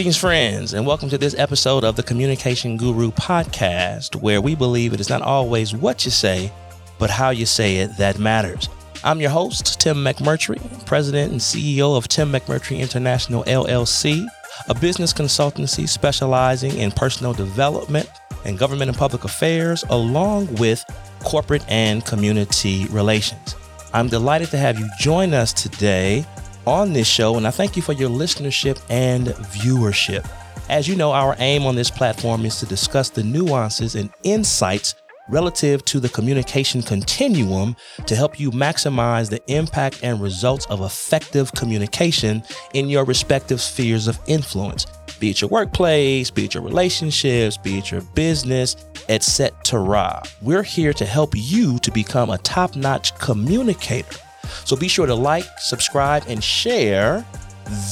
[0.00, 4.94] Greetings, friends, and welcome to this episode of the Communication Guru podcast, where we believe
[4.94, 6.50] it is not always what you say,
[6.98, 8.70] but how you say it that matters.
[9.04, 14.26] I'm your host, Tim McMurtry, President and CEO of Tim McMurtry International LLC,
[14.70, 18.08] a business consultancy specializing in personal development
[18.46, 20.82] and government and public affairs, along with
[21.24, 23.54] corporate and community relations.
[23.92, 26.24] I'm delighted to have you join us today
[26.70, 30.26] on this show, and I thank you for your listenership and viewership.
[30.68, 34.94] As you know, our aim on this platform is to discuss the nuances and insights
[35.28, 37.74] relative to the communication continuum
[38.06, 42.42] to help you maximize the impact and results of effective communication
[42.72, 44.86] in your respective spheres of influence,
[45.18, 48.76] be it your workplace, be it your relationships, be it your business,
[49.08, 50.22] etc.
[50.40, 54.16] We're here to help you to become a top-notch communicator
[54.64, 57.24] so be sure to like, subscribe, and share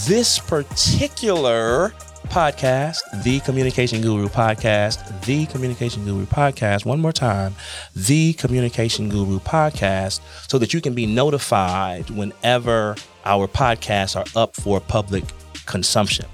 [0.07, 1.93] this particular
[2.29, 7.55] podcast, the Communication Guru podcast, the Communication Guru podcast, one more time,
[7.95, 14.55] the Communication Guru podcast, so that you can be notified whenever our podcasts are up
[14.57, 15.25] for public
[15.67, 16.27] consumption.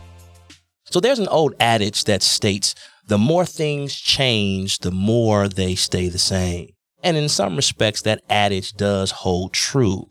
[0.85, 2.75] So there's an old adage that states
[3.07, 6.74] the more things change, the more they stay the same.
[7.05, 10.09] And in some respects, that adage does hold true.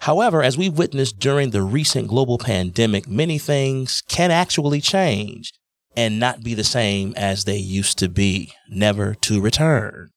[0.00, 5.52] However, as we've witnessed during the recent global pandemic, many things can actually change
[5.96, 10.10] and not be the same as they used to be, never to return.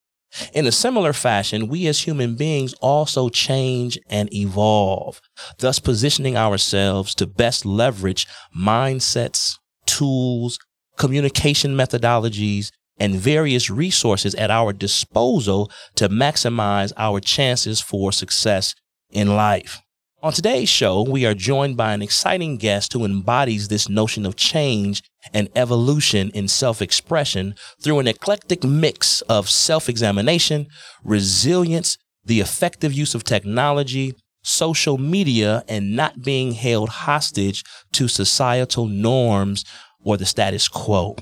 [0.53, 5.21] In a similar fashion, we as human beings also change and evolve,
[5.57, 10.59] thus positioning ourselves to best leverage mindsets, tools,
[10.97, 18.75] communication methodologies, and various resources at our disposal to maximize our chances for success
[19.11, 19.81] in life.
[20.21, 24.35] On today's show, we are joined by an exciting guest who embodies this notion of
[24.35, 25.01] change
[25.33, 30.67] and evolution in self expression through an eclectic mix of self examination,
[31.05, 34.13] resilience, the effective use of technology,
[34.43, 37.63] social media, and not being held hostage
[37.93, 39.63] to societal norms
[40.03, 41.15] or the status quo.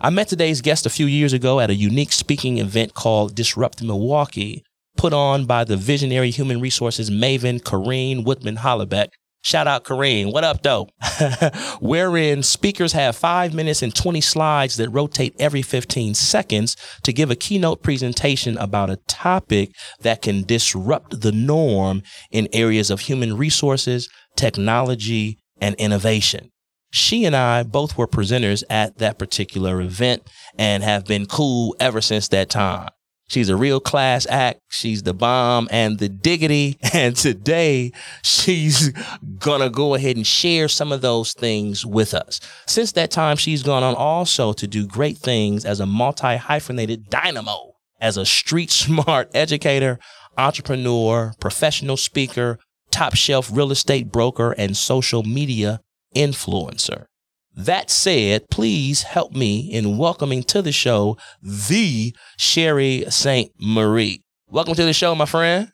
[0.00, 3.82] I met today's guest a few years ago at a unique speaking event called Disrupt
[3.82, 4.62] Milwaukee,
[4.96, 9.08] put on by the visionary human resources maven Corrine Woodman Hollebeck.
[9.42, 10.32] Shout out Corrine.
[10.32, 10.88] What up, though?
[11.80, 17.30] Wherein speakers have five minutes and 20 slides that rotate every 15 seconds to give
[17.30, 19.70] a keynote presentation about a topic
[20.00, 26.49] that can disrupt the norm in areas of human resources, technology, and innovation
[26.90, 30.22] she and I both were presenters at that particular event
[30.58, 32.90] and have been cool ever since that time.
[33.28, 34.60] She's a real class act.
[34.70, 36.78] She's the bomb and the diggity.
[36.92, 37.92] And today
[38.22, 38.92] she's
[39.38, 42.40] gonna go ahead and share some of those things with us.
[42.66, 47.08] Since that time, she's gone on also to do great things as a multi hyphenated
[47.08, 50.00] dynamo, as a street smart educator,
[50.36, 52.58] entrepreneur, professional speaker,
[52.90, 55.80] top shelf real estate broker, and social media
[56.14, 57.06] influencer.
[57.56, 63.50] That said, please help me in welcoming to the show the Sheri St.
[63.58, 64.22] Marie.
[64.48, 65.72] Welcome to the show, my friend.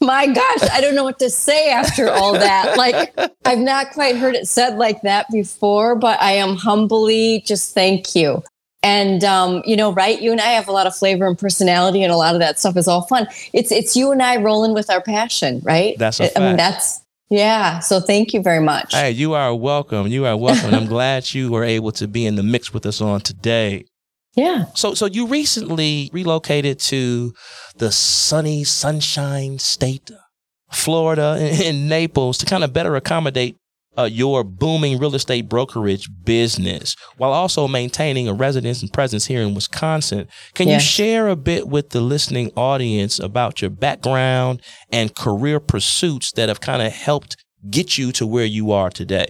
[0.00, 2.76] My gosh, I don't know what to say after all that.
[2.84, 7.72] Like, I've not quite heard it said like that before, but I am humbly just
[7.72, 8.42] thank you.
[8.82, 10.20] And um, you know, right?
[10.20, 12.58] You and I have a lot of flavor and personality, and a lot of that
[12.58, 13.26] stuff is all fun.
[13.54, 15.96] It's it's you and I rolling with our passion, right?
[15.96, 16.38] That's a fact.
[16.38, 17.78] I mean, that's yeah.
[17.80, 18.94] So thank you very much.
[18.94, 20.06] Hey, you are welcome.
[20.06, 20.74] You are welcome.
[20.74, 23.86] I'm glad you were able to be in the mix with us on today.
[24.36, 24.66] Yeah.
[24.74, 27.32] So so you recently relocated to
[27.76, 30.10] the sunny sunshine state
[30.72, 33.56] Florida in, in Naples to kind of better accommodate
[33.98, 39.42] uh, your booming real estate brokerage business while also maintaining a residence and presence here
[39.42, 40.28] in Wisconsin.
[40.54, 40.82] Can yes.
[40.82, 46.48] you share a bit with the listening audience about your background and career pursuits that
[46.48, 47.36] have kind of helped
[47.70, 49.28] get you to where you are today?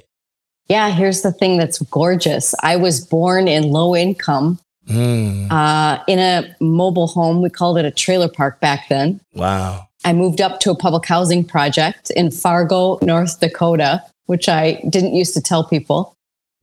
[0.69, 2.55] Yeah, here's the thing that's gorgeous.
[2.63, 5.51] I was born in low income mm.
[5.51, 7.43] uh, in a mobile home.
[7.43, 9.21] We called it a trailer park back then.
[9.35, 9.89] Wow.
[10.05, 15.15] I moved up to a public housing project in Fargo, North Dakota which I didn't
[15.15, 16.15] used to tell people.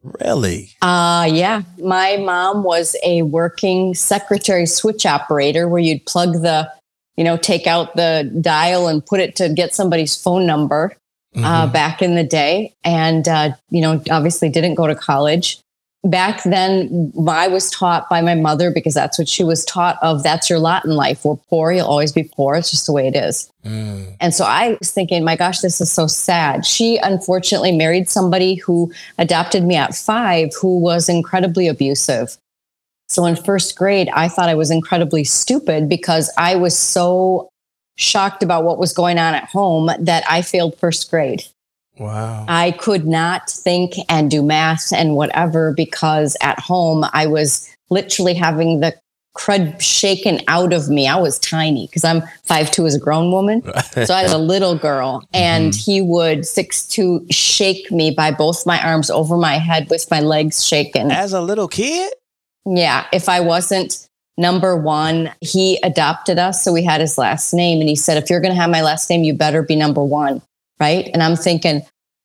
[0.03, 0.71] Really?
[0.81, 1.61] Uh yeah.
[1.77, 6.71] My mom was a working secretary switch operator where you'd plug the,
[7.17, 10.95] you know, take out the dial and put it to get somebody's phone number
[11.35, 11.45] uh, mm-hmm.
[11.45, 12.73] uh, back in the day.
[12.83, 15.59] And, uh, you know, obviously didn't go to college.
[16.03, 20.23] Back then I was taught by my mother because that's what she was taught of
[20.23, 21.23] that's your lot in life.
[21.23, 22.55] We're poor, you'll always be poor.
[22.55, 23.51] It's just the way it is.
[23.63, 24.15] Mm.
[24.19, 26.65] And so I was thinking, my gosh, this is so sad.
[26.65, 32.37] She unfortunately married somebody who adopted me at five who was incredibly abusive.
[33.07, 37.49] So in first grade, I thought I was incredibly stupid because I was so
[37.97, 41.43] shocked about what was going on at home that I failed first grade.
[42.01, 42.45] Wow.
[42.47, 48.33] I could not think and do math and whatever because at home I was literally
[48.33, 48.95] having the
[49.37, 51.07] crud shaken out of me.
[51.07, 53.61] I was tiny because I'm five two as a grown woman.
[53.91, 55.91] so I was a little girl and mm-hmm.
[55.91, 60.21] he would six two shake me by both my arms over my head with my
[60.21, 61.11] legs shaken.
[61.11, 62.11] As a little kid?
[62.65, 63.05] Yeah.
[63.13, 64.07] If I wasn't
[64.39, 66.63] number one, he adopted us.
[66.63, 67.79] So we had his last name.
[67.79, 70.03] And he said, if you're going to have my last name, you better be number
[70.03, 70.41] one.
[70.79, 71.11] Right.
[71.13, 71.83] And I'm thinking,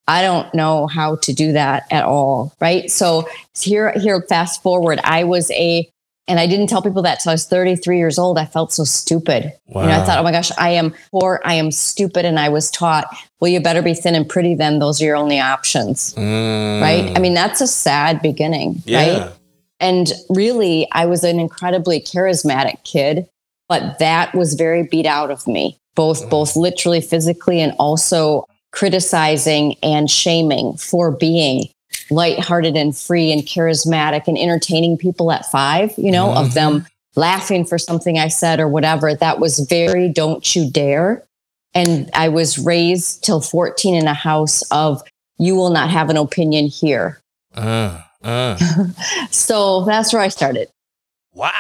[0.09, 2.55] I don't know how to do that at all.
[2.61, 2.91] Right.
[2.91, 5.89] So here, here, fast forward, I was a,
[6.29, 8.39] and I didn't tell people that till I was 33 years old.
[8.39, 9.53] I felt so stupid.
[9.67, 9.83] Wow.
[9.83, 11.41] You know, I thought, oh my gosh, I am poor.
[11.45, 12.25] I am stupid.
[12.25, 13.07] And I was taught,
[13.41, 14.79] well, you better be thin and pretty then.
[14.79, 16.15] Those are your only options.
[16.15, 16.81] Mm.
[16.81, 17.17] Right.
[17.17, 18.83] I mean, that's a sad beginning.
[18.85, 19.19] Yeah.
[19.19, 19.33] Right.
[19.79, 23.29] And really, I was an incredibly charismatic kid,
[23.69, 26.31] but that was very beat out of me, both, mm.
[26.31, 31.67] both literally physically and also criticizing and shaming for being
[32.11, 36.45] lighthearted and free and charismatic and entertaining people at five, you know, mm-hmm.
[36.45, 37.21] of them mm-hmm.
[37.21, 39.15] laughing for something I said or whatever.
[39.15, 41.25] That was very don't you dare.
[41.75, 45.03] And I was raised till 14 in a house of
[45.39, 47.23] you will not have an opinion here.
[47.55, 48.57] Uh, uh.
[49.31, 50.69] so that's where I started.
[51.33, 51.51] Wow.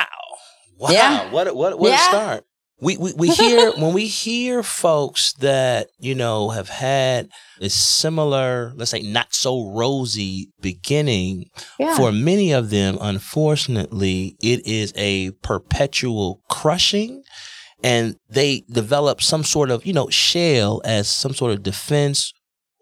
[0.76, 0.90] Wow.
[0.90, 1.30] Yeah.
[1.32, 1.94] What, what, what yeah.
[1.94, 2.44] a start.
[2.80, 7.30] We, we, we hear, when we hear folks that, you know, have had
[7.60, 11.96] a similar, let's say, not so rosy beginning, yeah.
[11.96, 17.22] for many of them, unfortunately, it is a perpetual crushing
[17.82, 22.32] and they develop some sort of, you know, shell as some sort of defense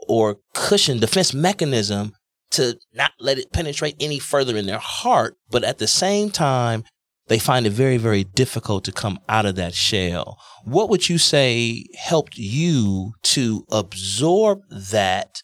[0.09, 2.15] or cushion, defense mechanism
[2.51, 5.37] to not let it penetrate any further in their heart.
[5.51, 6.85] But at the same time,
[7.29, 10.39] they find it very, very difficult to come out of that shell.
[10.65, 15.43] What would you say helped you to absorb that,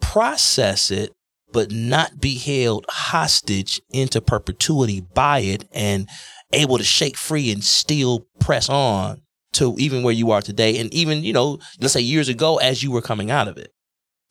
[0.00, 1.12] process it,
[1.52, 6.08] but not be held hostage into perpetuity by it and
[6.52, 9.22] able to shake free and still press on
[9.52, 10.78] to even where you are today?
[10.78, 13.72] And even, you know, let's say years ago as you were coming out of it.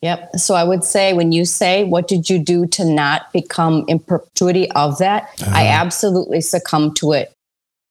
[0.02, 0.38] Yep.
[0.38, 4.00] So I would say when you say, what did you do to not become in
[4.00, 5.24] perpetuity of that?
[5.42, 5.52] Uh-huh.
[5.54, 7.34] I absolutely succumbed to it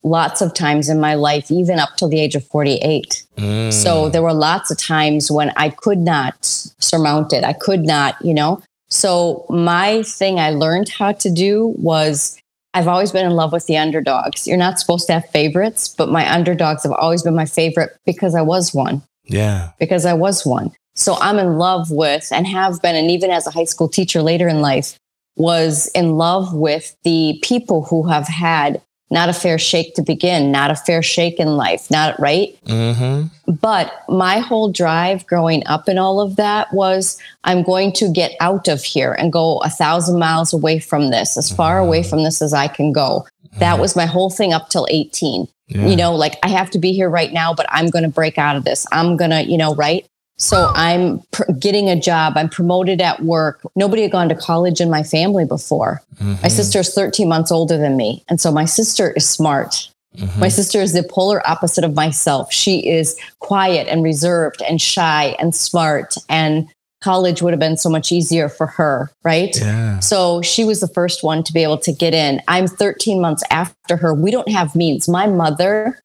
[0.06, 3.24] lots of times in my life, even up till the age of 48.
[3.36, 3.72] Mm.
[3.72, 7.42] So there were lots of times when I could not surmount it.
[7.42, 8.62] I could not, you know.
[8.88, 12.38] So my thing I learned how to do was
[12.72, 14.46] I've always been in love with the underdogs.
[14.46, 18.34] You're not supposed to have favorites, but my underdogs have always been my favorite because
[18.34, 19.02] I was one.
[19.24, 19.70] Yeah.
[19.80, 20.72] Because I was one.
[20.96, 24.22] So I'm in love with and have been, and even as a high school teacher
[24.22, 24.98] later in life,
[25.36, 30.50] was in love with the people who have had not a fair shake to begin,
[30.50, 32.58] not a fair shake in life, not right.
[32.64, 33.52] Mm-hmm.
[33.52, 38.32] But my whole drive growing up and all of that was I'm going to get
[38.40, 41.86] out of here and go a thousand miles away from this, as far mm-hmm.
[41.86, 43.26] away from this as I can go.
[43.46, 43.58] Mm-hmm.
[43.60, 45.46] That was my whole thing up till 18.
[45.68, 45.86] Yeah.
[45.86, 48.38] You know, like I have to be here right now, but I'm going to break
[48.38, 48.86] out of this.
[48.90, 50.06] I'm going to, you know, right.
[50.38, 52.34] So I'm pr- getting a job.
[52.36, 53.62] I'm promoted at work.
[53.74, 56.02] Nobody had gone to college in my family before.
[56.16, 56.42] Mm-hmm.
[56.42, 58.22] My sister is 13 months older than me.
[58.28, 59.90] And so my sister is smart.
[60.16, 60.40] Mm-hmm.
[60.40, 62.52] My sister is the polar opposite of myself.
[62.52, 66.16] She is quiet and reserved and shy and smart.
[66.28, 66.68] And
[67.02, 69.56] college would have been so much easier for her, right?
[69.58, 70.00] Yeah.
[70.00, 72.42] So she was the first one to be able to get in.
[72.48, 74.14] I'm 13 months after her.
[74.14, 75.08] We don't have means.
[75.08, 76.00] My mother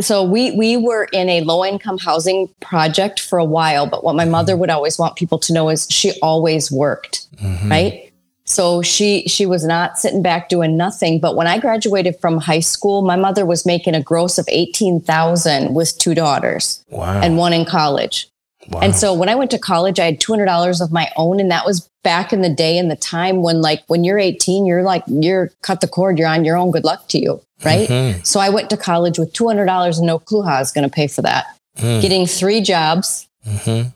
[0.00, 4.14] so we we were in a low income housing project for a while but what
[4.14, 4.32] my mm-hmm.
[4.32, 7.70] mother would always want people to know is she always worked mm-hmm.
[7.70, 8.12] right
[8.44, 12.60] so she she was not sitting back doing nothing but when i graduated from high
[12.60, 17.20] school my mother was making a gross of 18,000 with two daughters wow.
[17.20, 18.28] and one in college
[18.70, 18.80] Wow.
[18.80, 21.40] And so when I went to college, I had $200 of my own.
[21.40, 24.66] And that was back in the day in the time when, like, when you're 18,
[24.66, 26.70] you're like, you're cut the cord, you're on your own.
[26.70, 27.40] Good luck to you.
[27.64, 27.88] Right.
[27.88, 28.22] Mm-hmm.
[28.22, 30.94] So I went to college with $200 and no clue how I was going to
[30.94, 31.46] pay for that,
[31.78, 32.00] mm.
[32.00, 33.26] getting three jobs.
[33.46, 33.88] Mm-hmm.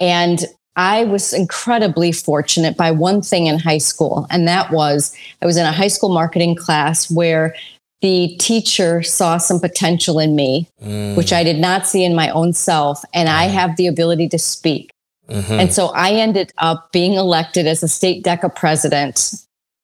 [0.00, 0.44] And
[0.76, 4.26] I was incredibly fortunate by one thing in high school.
[4.30, 7.54] And that was I was in a high school marketing class where
[8.02, 11.16] the teacher saw some potential in me, mm.
[11.16, 13.02] which I did not see in my own self.
[13.14, 14.90] And I have the ability to speak.
[15.28, 15.52] Mm-hmm.
[15.52, 19.34] And so I ended up being elected as a state DECA president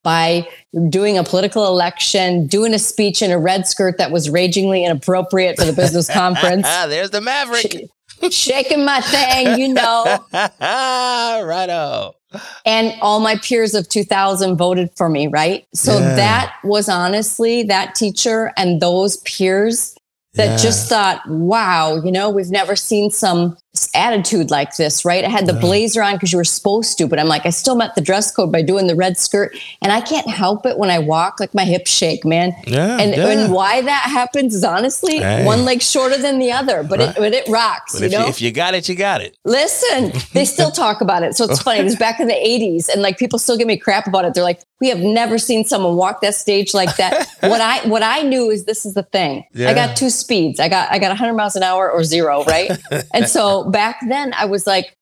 [0.03, 0.47] by
[0.89, 5.57] doing a political election, doing a speech in a red skirt that was ragingly inappropriate
[5.57, 6.65] for the business conference.
[6.67, 7.89] Ah, There's the Maverick.
[8.29, 10.23] shaking my thing, you know.
[10.33, 12.15] Righto.
[12.65, 15.65] And all my peers of 2000 voted for me, right?
[15.73, 16.15] So Yeah.
[16.15, 19.92] that was honestly that teacher and those peers
[20.35, 20.57] that Yeah.
[20.57, 23.55] just thought, wow, you know, we've never seen some
[23.95, 25.23] attitude like this, right?
[25.25, 25.59] I had the Yeah.
[25.59, 28.31] blazer on because you were supposed to, but I'm like, I still met the dress
[28.31, 29.55] code by doing the red skirt.
[29.81, 32.55] And I can't help it when I walk, like my hips shake, man.
[32.67, 32.97] Yeah.
[32.99, 33.27] And, yeah.
[33.27, 35.43] and why that happens is honestly Hey.
[35.43, 37.09] one leg shorter than the other, but Right.
[37.09, 38.19] it but it rocks, But you if, know.
[38.23, 39.37] you, if you got it, you got it.
[39.45, 41.35] Listen, they still talk about it.
[41.35, 41.79] So it's funny.
[41.79, 44.33] It was back in the 80s and like people still give me crap about it.
[44.35, 47.27] They're like, we have never seen someone walk that stage like that.
[47.41, 49.45] what I what I knew is this is the thing.
[49.53, 49.69] Yeah.
[49.69, 50.59] I got two speeds.
[50.59, 52.71] I got I got 100 miles an hour or zero, right?
[53.13, 54.95] and so back then I was like,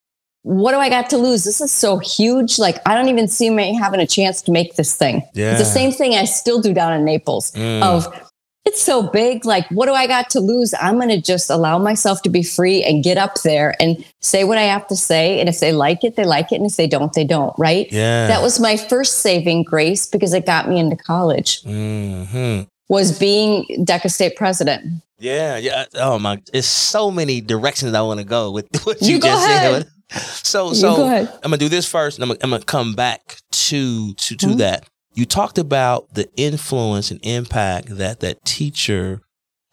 [0.43, 1.43] what do I got to lose?
[1.43, 2.59] This is so huge.
[2.59, 5.23] Like I don't even see me having a chance to make this thing.
[5.33, 5.51] Yeah.
[5.51, 7.81] It's the same thing I still do down in Naples Mm.
[7.83, 8.30] of
[8.65, 9.45] it's so big.
[9.45, 10.73] Like, what do I got to lose?
[10.79, 14.43] I'm going to just allow myself to be free and get up there and say
[14.43, 15.39] what I have to say.
[15.39, 16.55] And if they like it, they like it.
[16.57, 17.53] And if they don't, they don't.
[17.57, 17.91] Right.
[17.91, 18.27] Yeah.
[18.27, 23.65] That was my first saving grace because it got me into college hmm was being
[23.85, 25.01] DECA state president.
[25.17, 25.85] Yeah, yeah.
[25.95, 29.47] Oh my, it's so many directions I want to go with what you, You just
[29.47, 29.87] ahead.
[30.11, 30.21] said.
[30.45, 31.07] So, so go.
[31.07, 33.37] I'm gonna do this first, and I'm gonna, I'm gonna come back
[33.69, 34.57] to to to Mhm.
[34.57, 34.89] that.
[35.13, 39.21] You talked about the influence and impact that that teacher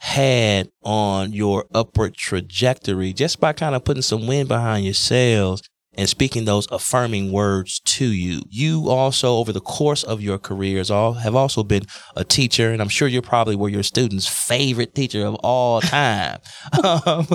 [0.00, 5.62] had on your upward trajectory just by kind of putting some wind behind your sails
[5.95, 8.42] and speaking those affirming words to you.
[8.49, 12.80] You also, over the course of your careers, all have also been a teacher, and
[12.80, 16.38] I'm sure you probably were your students' favorite teacher of all time.
[16.85, 17.26] um,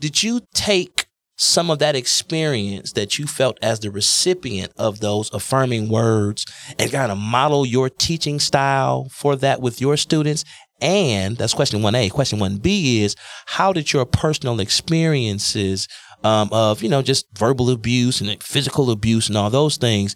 [0.00, 1.07] did you take
[1.38, 6.44] some of that experience that you felt as the recipient of those affirming words
[6.78, 10.44] and kind of model your teaching style for that with your students?
[10.80, 12.10] And that's question 1A.
[12.10, 13.16] Question 1B is
[13.46, 15.88] how did your personal experiences
[16.24, 20.14] um, of, you know, just verbal abuse and physical abuse and all those things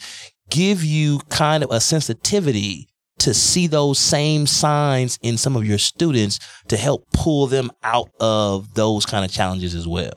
[0.51, 2.89] give you kind of a sensitivity
[3.19, 8.11] to see those same signs in some of your students to help pull them out
[8.19, 10.13] of those kind of challenges as well?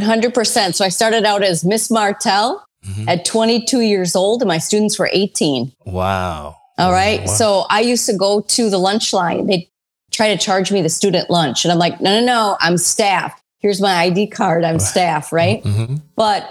[0.00, 0.74] 100%.
[0.74, 3.08] So I started out as Miss Martell Mhm.
[3.08, 5.72] at 22 years old, and my students were 18.
[5.86, 6.56] Wow.
[6.78, 7.20] All right.
[7.26, 7.32] Wow.
[7.34, 9.46] So I used to go to the lunch line.
[9.46, 9.68] They
[10.10, 11.64] try to charge me the student lunch.
[11.64, 13.40] And I'm like, no, no, no, I'm staff.
[13.60, 14.64] Here's my ID card.
[14.64, 15.62] I'm staff, right?
[15.62, 15.96] Mm-hmm.
[16.16, 16.48] But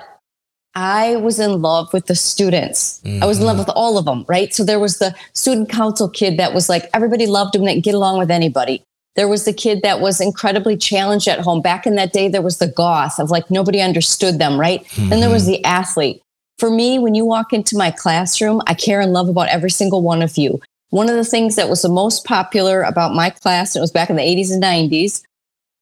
[0.73, 3.01] I was in love with the students.
[3.21, 4.53] I was in love with all of them, right?
[4.53, 7.93] So there was the student council kid that was like, everybody loved him, that get
[7.93, 8.81] along with anybody.
[9.15, 11.61] There was the kid that was incredibly challenged at home.
[11.61, 14.85] Back in that day, there was the goth of like nobody understood them, right?
[14.95, 15.53] Then there was mm-hmm.
[15.53, 16.21] the athlete.
[16.59, 20.01] For me, when you walk into my classroom, I care and love about every single
[20.01, 20.61] one of you.
[20.91, 23.91] One of the things that was the most popular about my class, and it was
[23.91, 25.23] back in the 80s and 90s,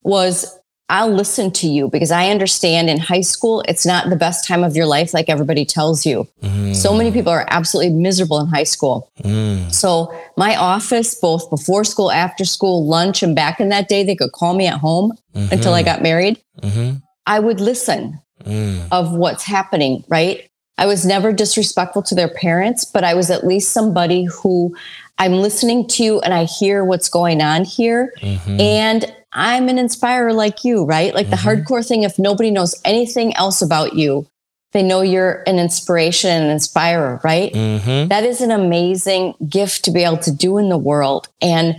[0.04, 0.59] was
[0.90, 4.64] I'll listen to you because I understand in high school, it's not the best time
[4.64, 6.28] of your life like everybody tells you.
[6.42, 6.74] Mm-hmm.
[6.74, 9.12] So many people are absolutely miserable in high school.
[9.24, 9.72] Mm.
[9.72, 14.16] So my office, both before school, after school, lunch, and back in that day, they
[14.16, 16.42] could call me at home until I got married.
[16.62, 16.98] Mm-hmm.
[17.26, 18.88] I would listen Mm.
[18.92, 20.50] of what's happening, right?
[20.78, 24.74] I was never disrespectful to their parents, but I was at least somebody who
[25.18, 28.14] I'm listening to you and I hear what's going on here.
[28.22, 28.62] Mm-hmm.
[28.62, 31.14] And I'm an inspirer like you, right?
[31.14, 31.64] Like the Mhm.
[31.64, 34.26] hardcore thing, if nobody knows anything else about you,
[34.72, 37.52] they know you're an inspiration and an inspirer, right?
[37.54, 38.08] Mm-hmm.
[38.08, 41.28] That is an amazing gift to be able to do in the world.
[41.42, 41.78] And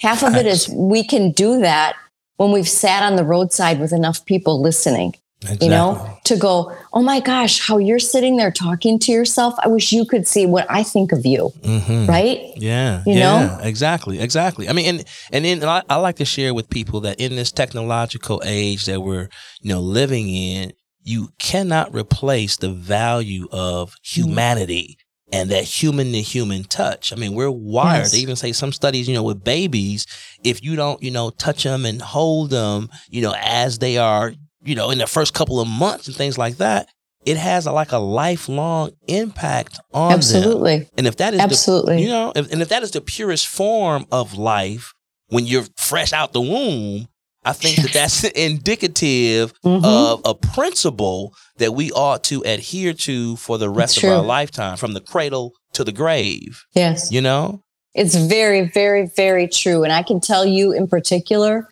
[0.00, 1.94] half of it is we can do that
[2.36, 5.14] when we've sat on the roadside with enough people listening
[5.60, 9.54] you know, to go, oh my gosh, how you're sitting there talking to yourself.
[9.58, 12.06] I wish you could see what I think of you, Mm-hmm.
[12.06, 12.40] right?
[12.56, 13.58] Yeah, You yeah, know?
[13.62, 14.68] exactly, exactly.
[14.68, 17.52] I mean, and and then I, I like to share with people that in this
[17.52, 19.28] technological age that we're
[19.60, 20.72] you know living in,
[21.02, 24.96] you cannot replace the value of humanity
[25.32, 27.12] and that human to human touch.
[27.12, 27.98] I mean, we're wired.
[28.02, 28.12] Yes.
[28.12, 30.06] They even say some studies, you know, with babies,
[30.44, 34.32] if you don't, you know, touch them and hold them, you know, as they are,
[34.64, 36.88] you know, in the first couple of months and things like that,
[37.24, 40.18] it has a, like a lifelong impact on them.
[40.18, 40.88] Absolutely.
[40.98, 41.96] And if that is Absolutely.
[41.96, 44.92] the, you know, if, and if that is the purest form of life
[45.28, 47.08] when you're fresh out the womb,
[47.46, 48.24] I think that that's
[48.68, 49.84] indicative Mhm.
[49.84, 54.76] of a principle that we ought to adhere to for the rest of our lifetime,
[54.76, 56.62] from the cradle to the grave.
[56.74, 57.10] yes.
[57.10, 57.60] You know?
[57.94, 59.84] It's very, very, very true.
[59.84, 61.68] And I can tell you in particular,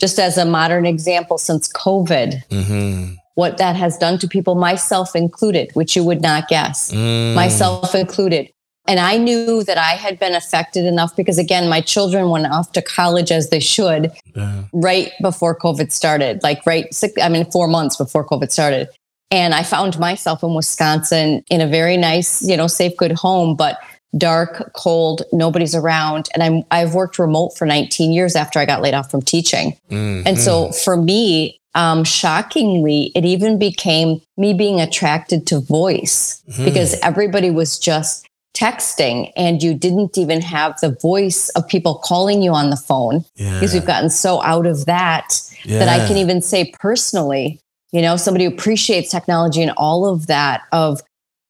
[0.00, 3.14] just as a modern example, since COVID, Mm-hmm.
[3.34, 6.92] what that has done to people, myself included, which you would not guess.
[6.92, 7.34] Mm.
[7.34, 8.50] myself included.
[8.86, 12.72] And I knew that I had been affected enough because, again, my children went off
[12.72, 14.64] to college as they should uh-huh.
[14.74, 18.88] right before COVID started, like right, six, I mean, four months before COVID started.
[19.30, 23.56] And I found myself in Wisconsin in a very nice, you know, safe, good home,
[23.56, 23.78] but
[24.16, 26.28] dark, cold, nobody's around.
[26.34, 29.76] And I'm, I've worked remote for 19 years after I got laid off from teaching.
[29.90, 30.26] Mm-hmm.
[30.26, 36.64] And so for me, um, shockingly, it even became me being attracted to voice mm-hmm.
[36.64, 42.40] because everybody was just texting and you didn't even have the voice of people calling
[42.40, 43.54] you on the phone yeah.
[43.54, 45.80] because we've gotten so out of that yeah.
[45.80, 50.28] that I can even say personally, you know, somebody who appreciates technology and all of
[50.28, 51.00] that of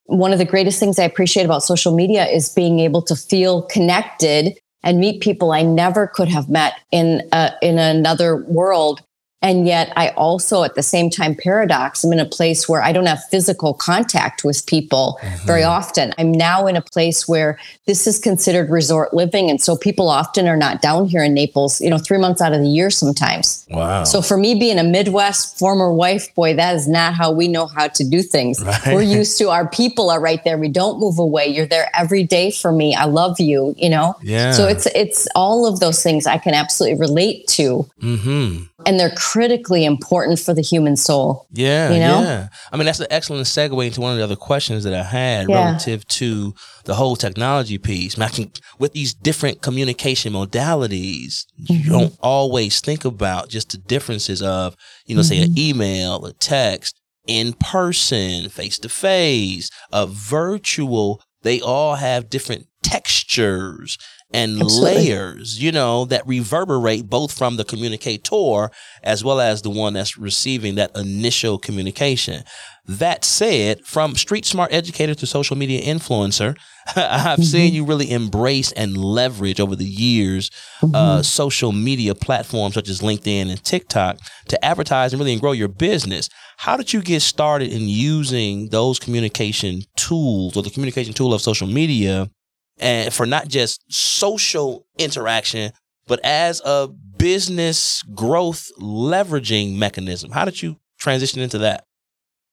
[0.06, 3.62] one of the greatest things I appreciate about social media is being able to feel
[3.62, 9.02] connected and meet people I never could have met in a, in another world
[9.44, 12.92] and yet I also at the same time paradox, I'm in a place where I
[12.92, 15.46] don't have physical contact with people mm-hmm.
[15.46, 16.14] very often.
[16.16, 19.50] I'm now in a place where this is considered resort living.
[19.50, 22.54] And so people often are not down here in Naples, you know, three months out
[22.54, 23.66] of the year sometimes.
[23.68, 24.04] Wow.
[24.04, 27.66] So for me being a Midwest former wife, boy, that is not how we know
[27.66, 28.64] how to do things.
[28.64, 28.94] Right.
[28.94, 30.56] We're used to our people are right there.
[30.56, 31.48] We don't move away.
[31.48, 32.94] You're there every day for me.
[32.94, 34.16] I love you, you know?
[34.22, 34.52] Yeah.
[34.52, 37.86] So it's it's all of those things I can absolutely relate to.
[38.00, 41.46] Mm-hmm and they're critically important for the human soul.
[41.52, 42.22] Yeah, you know?
[42.22, 42.48] yeah.
[42.72, 45.48] I mean, that's an excellent segue into one of the other questions that I had
[45.48, 45.64] yeah.
[45.64, 48.18] relative to the whole technology piece.
[48.18, 51.72] I can, with these different communication modalities, mm-hmm.
[51.74, 54.76] you don't always think about just the differences of,
[55.06, 55.28] you know, mm-hmm.
[55.28, 61.22] say an email, a text, in person, face to face, a virtual.
[61.42, 63.98] They all have different textures
[64.32, 64.94] and Absolutely.
[64.94, 68.70] layers, you know, that reverberate both from the communicator
[69.02, 72.42] as well as the one that's receiving that initial communication.
[72.86, 76.56] That said, from street smart educator to social media influencer,
[76.96, 77.42] I've mm-hmm.
[77.42, 80.50] seen you really embrace and leverage over the years
[80.82, 80.94] uh, mm-hmm.
[80.94, 85.68] uh, social media platforms such as LinkedIn and TikTok to advertise and really grow your
[85.68, 86.28] business.
[86.58, 91.40] How did you get started in using those communication tools or the communication tool of
[91.40, 92.30] social media
[92.78, 95.72] and for not just social interaction,
[96.06, 100.30] but as a business growth leveraging mechanism.
[100.30, 101.84] How did you transition into that?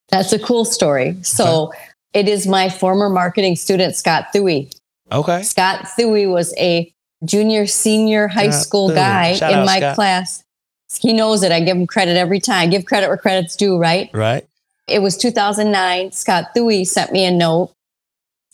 [0.08, 1.16] That's a cool story.
[1.22, 1.78] So okay.
[2.12, 4.72] it is my former marketing student, Scott Thuy.
[5.10, 5.42] Okay.
[5.42, 6.92] Scott Thuy was a
[7.24, 9.94] junior, senior high school guy Shout in my Scott.
[9.94, 10.44] class.
[11.00, 11.52] He knows it.
[11.52, 12.62] I give him credit every time.
[12.62, 14.10] I give credit where credit's due, right?
[14.12, 14.46] Right.
[14.88, 16.12] It was 2009.
[16.12, 17.72] Scott Thuy sent me a note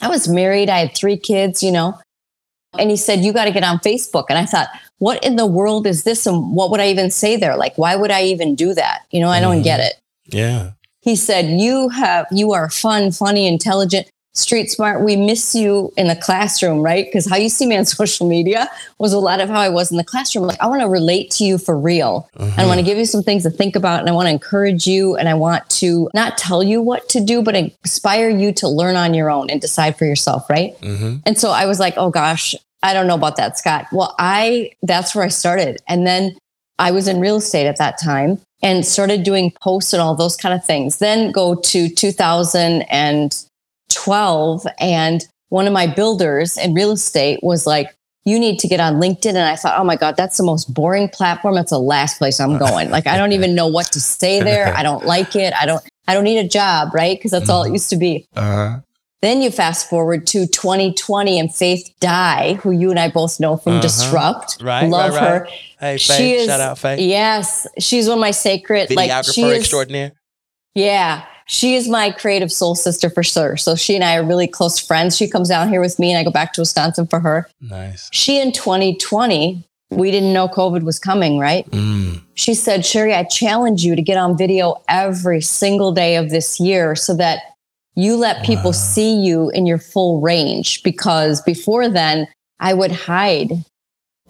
[0.01, 0.69] I was married.
[0.71, 1.99] I had three kids, you know.
[2.79, 4.27] And he said, You got to get on Facebook.
[4.29, 6.27] And I thought, What in the world is this?
[6.27, 7.57] And what would I even say there?
[7.57, 9.03] Like, why would I even do that?
[9.11, 9.65] You know, I don't mm-hmm.
[9.65, 9.95] get it.
[10.27, 10.73] Yeah.
[11.01, 15.03] He said, You have, you are fun, funny, intelligent street smart.
[15.03, 17.05] We miss you in the classroom, right?
[17.05, 19.91] Because how you see me on social media was a lot of how I was
[19.91, 20.47] in the classroom.
[20.47, 22.29] Like, I want to relate to you for real.
[22.37, 22.61] Mm-hmm.
[22.61, 24.87] I want to give you some things to think about and I want to encourage
[24.87, 28.69] you and I want to not tell you what to do, but inspire you to
[28.69, 30.79] learn on your own and decide for yourself, right?
[30.81, 31.17] Mm-hmm.
[31.27, 33.87] And so I was like, oh gosh, I don't know about that, Scott.
[33.93, 35.83] Well, I, that's where I started.
[35.89, 36.37] And then
[36.79, 40.37] I was in real estate at that time and started doing posts and all those
[40.37, 40.99] kind of things.
[40.99, 43.45] Then go to 2000 and
[44.09, 47.95] 12 and one of my builders in real estate was like,
[48.25, 49.27] you need to get on LinkedIn.
[49.27, 51.59] And I thought, oh my God, that's the most boring platform.
[51.59, 52.89] It's the last place I'm going.
[52.89, 54.75] Like, I don't even know what to say there.
[54.75, 55.53] I don't like it.
[55.53, 57.19] I don't, I don't need a job, right?
[57.19, 57.75] Because that's all it mm-hmm.
[57.75, 58.27] used to be.
[58.35, 58.81] Uh-huh.
[59.21, 63.59] Then you fast forward to 2020 and Faith Dye, who you and I both know
[63.59, 63.83] from uh-huh.
[63.83, 64.63] Disrupt.
[64.63, 64.89] Right.
[64.89, 65.41] Love right, her.
[65.43, 65.51] Right.
[65.81, 66.01] Hey, Faith.
[66.01, 66.99] She is, Shout out, Faith.
[67.01, 67.67] Yes.
[67.79, 70.13] She's one of my sacred, like, she is, extraordinaire.
[70.75, 73.57] Yeah she is my creative soul sister for sure.
[73.57, 75.17] So she and I are really close friends.
[75.17, 77.49] She comes down here with me and I go back to Wisconsin for her.
[77.63, 78.09] Nice.
[78.13, 81.69] She in 2020, we didn't know COVID was coming, right?
[81.71, 82.21] Mm.
[82.35, 86.61] She said, Sheri, I challenge you to get on video every single day of this
[86.61, 87.41] year so that
[87.95, 88.73] you let people wow.
[88.73, 90.83] see you in your full range.
[90.83, 92.29] Because before then,
[92.61, 93.53] I would hide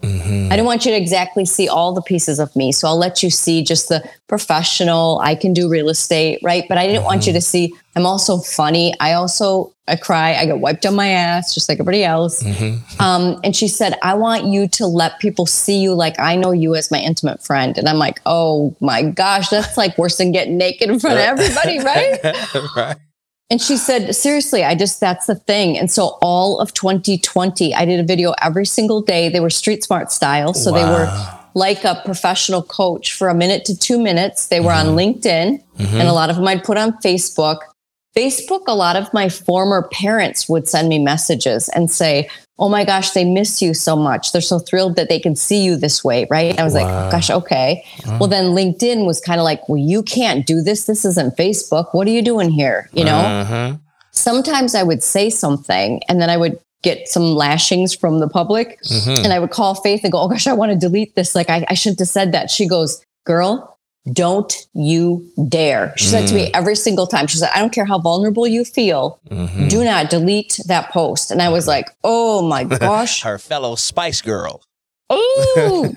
[0.01, 0.51] Mm-hmm.
[0.51, 2.71] I don't want you to exactly see all the pieces of me.
[2.71, 5.19] So I'll let you see just the professional.
[5.23, 6.63] I can do real estate, right?
[6.69, 7.05] But I didn't mm-hmm.
[7.05, 7.43] want you to mm-hmm.
[7.43, 8.93] see I'm also funny.
[9.01, 10.35] I also I cry.
[10.35, 12.41] I get wiped on my ass just like everybody else.
[12.43, 13.01] Mm-hmm.
[13.01, 16.51] Um, and she said, I want you to let people see you like I know
[16.51, 17.77] you as my intimate friend.
[17.77, 21.25] And I'm like, oh my gosh, that's like worse than getting naked in front of
[21.25, 22.19] everybody, right?
[22.75, 22.97] right.
[23.49, 25.77] And she said, seriously, I just, that's the thing.
[25.77, 29.29] And so all of 2020, I did a video every single day.
[29.29, 30.53] They were street smart style.
[30.53, 30.77] So wow.
[30.77, 34.47] they were like a professional coach for a minute to two minutes.
[34.47, 34.89] They were mm-hmm.
[34.89, 35.97] on LinkedIn mm-hmm.
[35.97, 37.59] and a lot of them I'd put on Facebook.
[38.15, 42.83] Facebook, a lot of my former parents would send me messages and say, Oh my
[42.83, 44.33] gosh, they miss you so much.
[44.33, 46.59] They're so thrilled that they can see you this way, right?
[46.59, 46.81] I was wow.
[46.81, 47.85] like, oh, gosh, okay.
[48.19, 50.85] Well, then LinkedIn was kind of like, well, you can't do this.
[50.85, 51.93] This isn't Facebook.
[51.93, 52.89] What are you doing here?
[52.91, 53.17] You know?
[53.17, 53.77] Uh-huh.
[54.11, 58.81] Sometimes I would say something and then I would get some lashings from the public.
[58.83, 59.23] Mm-hmm.
[59.23, 61.35] And I would call Faith and go, Oh gosh, I want to delete this.
[61.35, 62.49] Like, I, I shouldn't have said that.
[62.49, 63.78] She goes, Girl,
[64.13, 65.93] don't you dare.
[65.97, 66.11] She mm.
[66.11, 66.51] said to me mm.
[66.53, 69.67] every single time, she said, I don't care how vulnerable you feel, mm-hmm.
[69.67, 71.31] do not delete that post.
[71.31, 73.23] And I was like, oh my gosh.
[73.23, 74.63] Her fellow Spice Girl.
[75.11, 75.95] Ooh.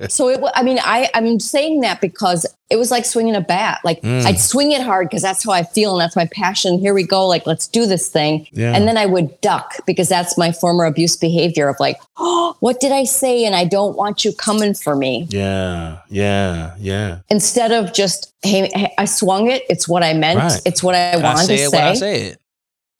[0.08, 3.80] so it, I mean, I, I'm saying that because it was like swinging a bat.
[3.84, 4.24] Like mm.
[4.24, 6.78] I'd swing it hard because that's how I feel and that's my passion.
[6.78, 7.26] Here we go.
[7.26, 8.46] Like, let's do this thing.
[8.52, 8.74] Yeah.
[8.74, 12.80] And then I would duck because that's my former abuse behavior of like, oh, what
[12.80, 13.44] did I say?
[13.44, 15.26] And I don't want you coming for me.
[15.30, 15.98] Yeah.
[16.08, 16.74] Yeah.
[16.78, 17.20] Yeah.
[17.30, 19.62] Instead of just, hey, hey I swung it.
[19.68, 20.38] It's what I meant.
[20.38, 20.62] Right.
[20.64, 21.80] It's what I wanted to say.
[21.80, 22.40] I say it.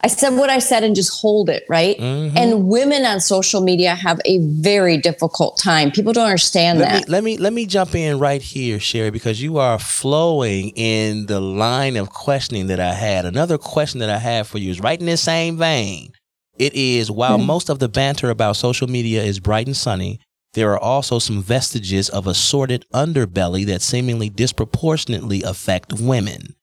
[0.04, 1.96] I said what I said and just hold it, right?
[1.96, 2.36] Mm-hmm.
[2.36, 5.90] And women on social media have a very difficult time.
[5.90, 7.08] People don't understand let that.
[7.08, 11.24] Me, let me let me jump in right here, Sheri, because you are flowing in
[11.24, 13.24] the line of questioning that I had.
[13.24, 16.12] Another question that I have for you is right in the same vein.
[16.58, 17.46] It is while mm-hmm.
[17.46, 20.20] most of the banter about social media is bright and sunny,
[20.52, 26.56] there are also some vestiges of a sordid underbelly that seemingly disproportionately affect women.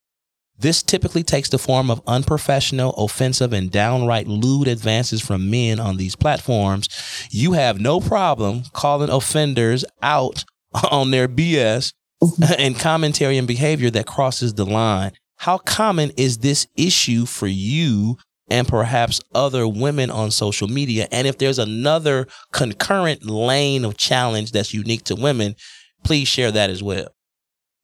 [0.62, 5.98] This typically takes the form of unprofessional, offensive, and downright lewd advances from men on
[5.98, 6.88] these platforms.
[7.32, 10.46] You have no problem calling offenders out
[10.92, 12.44] on their BS mm-hmm.
[12.60, 15.14] and commentary and behavior that crosses the line.
[15.38, 21.08] How common is this issue for you and perhaps other women on social media?
[21.12, 25.56] And if there's another concurrent lane of challenge that's unique to women,
[26.04, 27.08] please share that as well.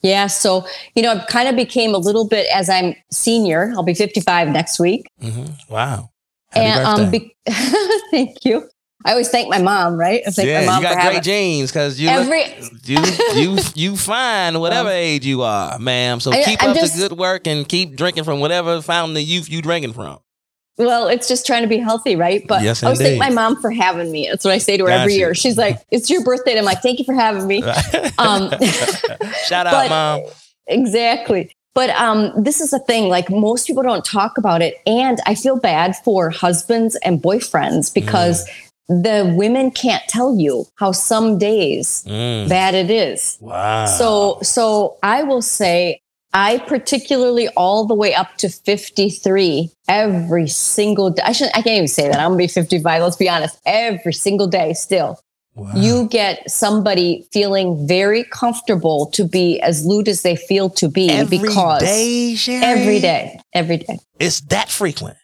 [0.01, 0.27] Yeah.
[0.27, 3.93] So, you know, it kind of became a little bit as I'm senior, I'll be
[3.93, 5.07] 55 next week.
[5.21, 5.73] Mm-hmm.
[5.73, 6.10] Wow.
[6.51, 7.36] Happy and, um, be-
[8.12, 8.69] thank you.
[9.05, 10.21] I always thank my mom, right?
[10.25, 12.97] I thank yeah, my mom you got great genes because you every look, you
[13.36, 16.19] you you fine whatever age you are, ma'am.
[16.19, 19.15] So I, keep I'm up just, the good work and keep drinking from whatever fountain
[19.15, 20.19] of youth you drinking from.
[20.78, 22.46] Well, it's just trying to be healthy, right?
[22.48, 24.28] But yes, I was thank my mom for having me.
[24.30, 25.34] That's what I say to her Got every year.
[25.34, 27.63] She's like, "It's your birthday," and I'm like, "Thank you for having me."
[28.20, 28.50] Um,
[29.48, 30.22] Shout out, but, mom.
[30.66, 31.52] Exactly.
[31.76, 33.10] But um, this is a thing.
[33.10, 37.94] Like most people don't talk about it, and I feel bad for husbands and boyfriends
[37.94, 38.48] because.
[38.48, 38.54] Mm.
[38.90, 42.48] The women can't tell you how some days mm.
[42.48, 43.38] bad it is.
[43.42, 43.86] Wow.
[43.86, 46.00] So, so I will say
[46.38, 51.23] I particularly all the way up to 53 every single day.
[51.26, 52.19] I shouldn't, I can't even say that.
[52.19, 53.02] I'm gonna be 55.
[53.02, 53.60] Let's be honest.
[53.65, 55.19] Every single day still.
[55.56, 55.71] Wow.
[55.76, 61.10] You get somebody feeling very comfortable to be as lewd as they feel to be
[61.10, 63.97] every because day, every day, every day.
[64.19, 65.17] It's that frequent.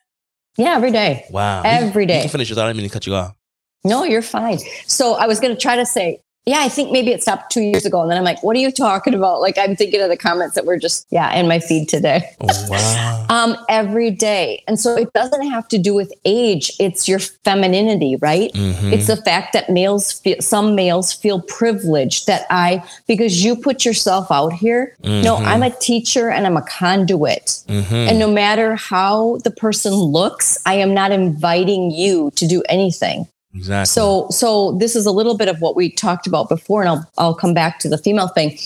[0.58, 1.26] Yeah, every day.
[1.30, 1.62] Wow.
[1.64, 2.16] Every day.
[2.16, 2.66] You can finish your thought.
[2.66, 3.36] I didn't mean to cut you off.
[3.84, 4.58] No, you're fine.
[4.88, 7.62] So I was going to try to say yeah, I think maybe it stopped two
[7.62, 8.02] years ago.
[8.02, 9.40] And then I'm like, what are you talking about?
[9.40, 12.36] Like, I'm thinking of the comments that were just, yeah, in my feed today.
[12.42, 13.26] Oh, wow.
[13.30, 14.62] um, every day.
[14.68, 16.70] And so it doesn't have to do with age.
[16.82, 18.52] It's your femininity, right?
[18.52, 18.92] Mm-hmm.
[18.92, 23.86] It's the fact that males, feel, some males feel privileged that I, because you put
[23.86, 24.98] yourself out here.
[25.02, 25.24] Mm-hmm.
[25.24, 27.64] No, I'm a teacher and I'm a conduit.
[27.70, 27.96] Mm-hmm.
[27.96, 33.30] And no matter how the person looks, I am not inviting you to do anything.
[33.54, 33.86] Exactly.
[33.86, 37.12] So, so this is a little bit of what we talked about before, and I'll
[37.18, 38.58] I'll come back to the female thing.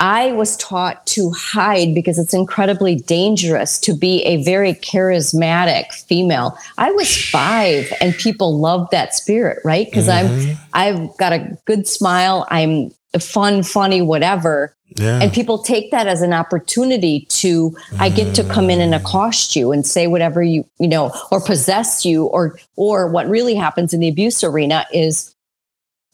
[0.00, 6.56] I was taught to hide because it's incredibly dangerous to be a very charismatic female.
[6.78, 9.86] I was five and people loved that spirit, right?
[9.86, 10.54] Because mm-hmm.
[10.72, 12.46] I'm I've got a good smile.
[12.50, 14.74] I'm fun, funny, whatever.
[14.96, 15.20] Yeah.
[15.20, 18.00] And people take that as an opportunity to, mm.
[18.00, 21.40] I get to come in and accost you and say whatever you, you know, or
[21.40, 25.34] possess you or, or what really happens in the abuse arena is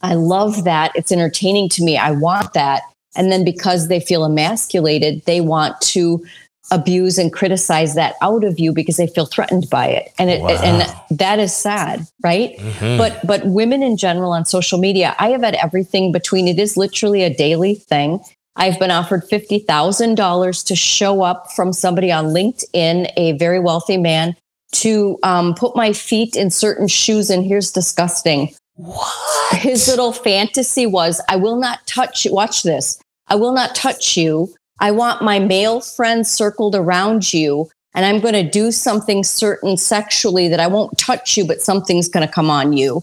[0.01, 0.91] I love that.
[0.93, 1.97] It's entertaining to me.
[1.97, 2.83] I want that.
[3.15, 6.23] And then because they feel emasculated, they want to
[6.71, 10.41] abuse and criticize that out of you because they feel threatened by it and it
[10.41, 10.49] wow.
[10.49, 12.97] and that is sad right mm-hmm.
[12.97, 16.75] but but women in general on social media i have had everything between it is
[16.75, 18.19] literally a daily thing
[18.57, 24.35] I've been offered $50,000 to show up from somebody on LinkedIn, a very wealthy man,
[24.73, 27.29] to um, put my feet in certain shoes.
[27.29, 28.53] And here's disgusting.
[28.75, 29.59] What?
[29.59, 32.27] His little fantasy was I will not touch.
[32.29, 32.99] Watch this.
[33.27, 34.53] I will not touch you.
[34.79, 37.69] I want my male friends circled around you.
[37.93, 42.09] And I'm going to do something certain sexually that I won't touch you, but something's
[42.09, 43.01] going to come on you.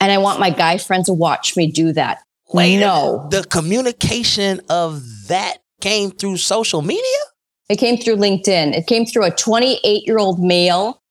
[0.00, 2.22] And I want my guy friends to watch me do that.
[2.52, 3.28] Wait, no.
[3.30, 7.02] The communication of that came through social media?
[7.68, 8.74] It came through LinkedIn.
[8.74, 11.02] It came through a 28 year old male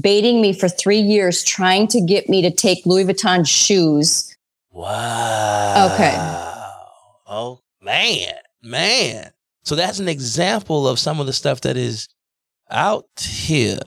[0.00, 4.34] baiting me for three years, trying to get me to take Louis Vuitton shoes.
[4.70, 5.90] Wow.
[5.92, 6.14] Okay.
[7.26, 9.32] Oh man, man.
[9.68, 12.08] So that's an example of some of the stuff that is
[12.70, 13.78] out here.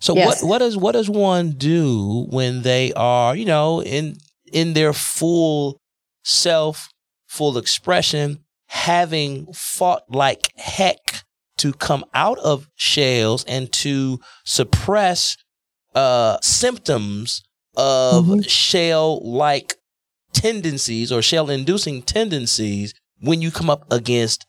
[0.00, 0.42] So Yes.
[0.42, 4.16] what what does what does one do when they are, you know, in
[4.52, 5.78] in their full
[6.24, 6.88] self,
[7.28, 11.24] full expression, having fought like heck
[11.58, 15.36] to come out of shells and to suppress
[15.94, 17.42] uh symptoms
[17.76, 18.48] of Mhm.
[18.48, 19.76] shell like
[20.34, 24.44] tendencies or shell inducing tendencies when you come up against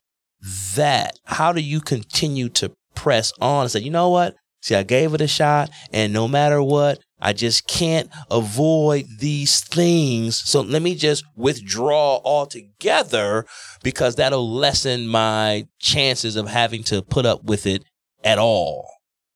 [0.76, 4.36] that how do you continue to press on and say you know what?
[4.62, 9.62] See i gave it a shot and no matter what i just can't avoid these
[9.62, 10.38] things.
[10.38, 13.46] So let me just withdraw altogether
[13.84, 17.84] because that'll lessen my chances of having to put up with it
[18.24, 18.88] at all.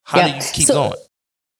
[0.03, 0.99] How do you keep So- going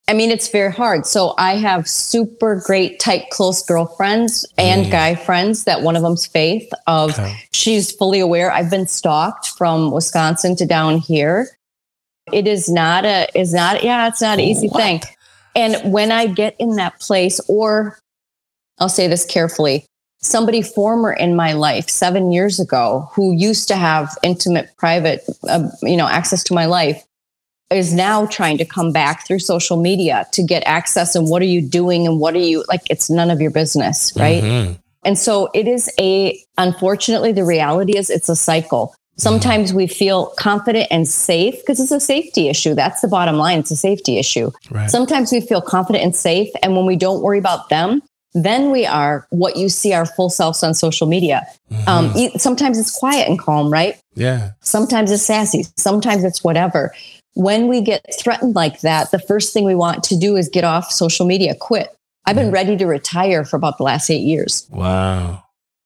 [0.09, 1.05] I mean, it's very hard.
[1.05, 4.91] So I have super great, tight, close girlfriends and Mm.
[4.91, 7.35] guy friends that one of them's Faith of Okay.
[7.51, 8.49] she's fully aware.
[8.51, 11.49] I've been stalked from Wisconsin to down here.
[12.31, 14.81] It is not a, is not, yeah, it's not an easy What?
[14.81, 15.01] thing.
[15.55, 17.99] And when I get in that place, or
[18.79, 19.85] I'll say this carefully,
[20.19, 25.67] somebody former in my life seven years ago who used to have intimate, private, uh,
[25.83, 27.03] you know, access to my life
[27.69, 31.45] is now trying to come back through social media to get access and what are
[31.45, 34.41] you doing and what are you like it's none of your business right?
[34.43, 34.77] Mhm.
[35.03, 38.93] and so it is a unfortunately the reality is it's a cycle.
[39.19, 42.75] Sometimes we feel confident and safe because it's a safety issue.
[42.75, 43.57] That's the bottom line.
[43.59, 44.51] It's a safety issue.
[44.69, 44.91] Right.
[44.91, 48.01] Sometimes we feel confident and safe and when we don't worry about them
[48.33, 51.47] then we are what you see our full selves on social media.
[51.87, 52.17] Um, Mhm.
[52.35, 53.95] e- sometimes it's quiet and calm right?
[54.15, 54.51] Yeah.
[54.61, 56.93] Sometimes it's sassy, sometimes it's whatever.
[57.37, 60.63] When we get threatened like that, the first thing we want to do is get
[60.63, 61.95] off social media, quit.
[62.25, 64.67] I've been ready to retire for about the last eight years.
[64.71, 65.43] wow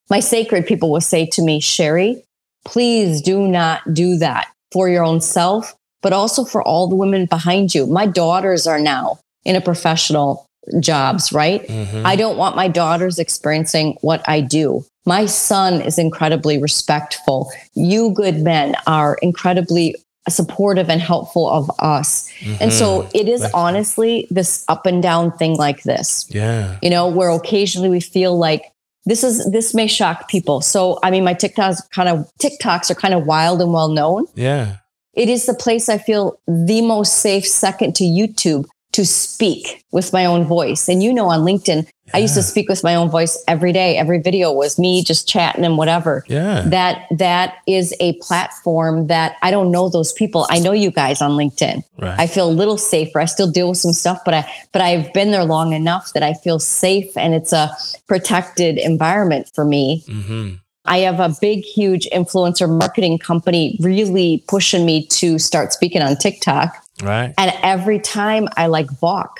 [0.10, 2.24] My sacred people will say to me, Sheri,
[2.64, 7.26] please do not do that for your own self, but also for all the women
[7.26, 7.86] behind you.
[7.86, 10.46] My daughters are now in a professional
[10.80, 11.68] jobs, right?
[11.68, 12.06] Mhm.
[12.06, 14.86] I don't want my daughters experiencing what I do.
[15.06, 17.52] My son is incredibly respectful.
[17.74, 19.96] You good men are incredibly
[20.30, 22.32] supportive and helpful of us.
[22.60, 23.18] And so mm-hmm.
[23.18, 23.50] it is you.
[23.54, 28.38] honestly this up and down thing like this, yeah you know, where occasionally we feel
[28.38, 28.72] like
[29.06, 30.62] this is this may shock people.
[30.62, 34.26] So I mean my TikToks kind of TikToks are kind of wild and well known
[34.36, 34.78] yeah
[35.14, 40.12] it is the place I feel the most safe second to YouTube to speak with
[40.12, 40.90] my own voice.
[40.90, 43.98] And you know, on LinkedIn, I used to speak with my own voice every day.
[43.98, 46.26] Every video was me just chatting and whatever.
[46.28, 50.46] yeah That that is a platform that I don't know those people.
[50.50, 51.84] I know you guys on LinkedIn.
[52.00, 53.20] right I feel a little safer.
[53.20, 56.24] I still deal with some stuff, but I but I've been there long enough that
[56.24, 57.72] I feel safe and it's a
[58.08, 60.04] protected environment for me.
[60.08, 60.56] mm-hmm.
[60.86, 66.16] I have a big, huge influencer marketing company really pushing me to start speaking on
[66.16, 66.81] TikTok.
[67.02, 69.40] Right And every time I like balk.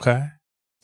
[0.00, 0.24] okay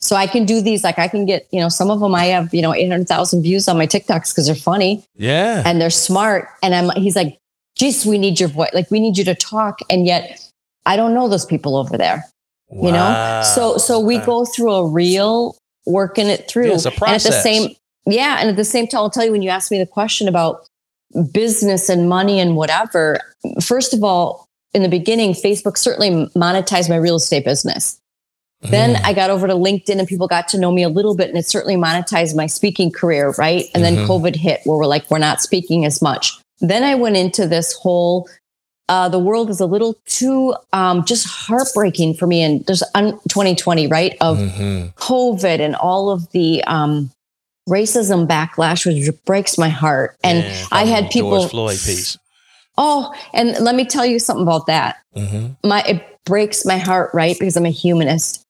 [0.01, 2.25] So I can do these, like I can get, you know, some of them I
[2.25, 6.47] have, you know, 800,000 views on my TikToks because they're funny yeah and they're smart.
[6.63, 7.37] And I'm, he's like,
[7.75, 8.69] geez, we need your voice.
[8.73, 9.79] Like we need you to talk.
[9.89, 10.39] And yet
[10.85, 12.25] I don't know those people over there,
[12.71, 13.41] you know?
[13.43, 14.25] So, so we Okay.
[14.25, 16.67] go through a real working it through.
[16.69, 17.43] Yeah, it's a And at the process.
[17.43, 18.37] same, yeah.
[18.39, 20.65] And at the same time, I'll tell you when you asked me the question about
[21.31, 23.19] business and money and whatever,
[23.61, 27.99] first of all, in the beginning, Facebook certainly monetized my real estate business.
[28.61, 29.05] Then Mm.
[29.05, 31.37] I got over to LinkedIn and people got to know me a little bit and
[31.37, 33.65] it certainly monetized my speaking career, right?
[33.73, 34.07] And then Mhm.
[34.07, 36.33] COVID hit where we're like, we're not speaking as much.
[36.59, 38.27] Then I went into this whole,
[38.89, 42.41] uh, the world is a little too um, just heartbreaking for me.
[42.41, 44.17] And there's un- 2020, right?
[44.19, 44.93] Of Mhm.
[44.95, 47.11] COVID and all of the um,
[47.69, 50.17] racism backlash, which breaks my heart.
[50.21, 52.17] And Yeah, I had people, George Floyd piece.
[52.81, 55.57] Oh, and let me tell you something about that Mhm.
[55.63, 58.43] my it breaks my heart right because i'm a humanist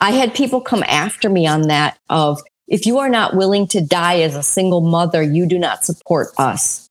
[0.00, 3.80] i had people come after me on that of if you are not willing to
[3.80, 6.88] die as a single mother you do not support us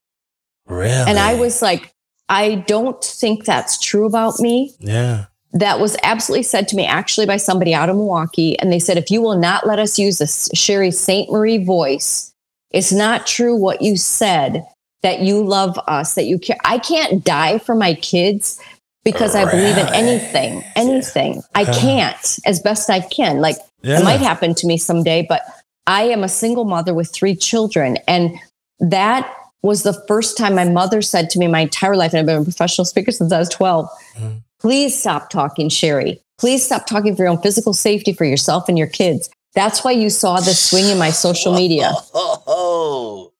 [0.67, 0.89] Really?
[1.09, 1.91] and i was like
[2.29, 5.25] i don't think that's true about me yeah.
[5.53, 8.97] that was absolutely said to me actually by somebody out of milwaukee and they said
[8.97, 12.33] if you will not let us use the sheri saint marie voice
[12.71, 14.65] it's not true what you said
[15.03, 18.61] that you love us that you care i can't die for my kids
[19.03, 19.93] because I believe in Right.
[19.95, 21.41] anything, anything.
[21.55, 23.41] I can't as best I can.
[23.41, 23.99] Like Yeah.
[23.99, 25.41] it might happen to me someday, but
[25.87, 27.97] I am a single mother with three children.
[28.07, 28.37] And
[28.79, 29.31] that
[29.63, 32.41] was the first time my mother said to me my entire life, and I've been
[32.41, 34.37] a professional speaker since I was 12, mm-hmm.
[34.59, 36.19] please stop talking, Sheri.
[36.39, 39.29] Please stop talking for your own physical safety for yourself and your kids.
[39.53, 41.91] That's why you saw the swing in my social media.
[42.13, 43.30] Oh,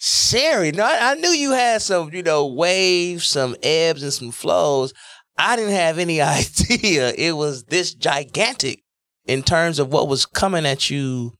[0.00, 4.30] Sheri, no, I, I knew you had some, you know, waves, some ebbs and some
[4.30, 4.92] flows.
[5.36, 8.82] I didn't have any idea it was this gigantic
[9.26, 11.34] in terms of what was coming at you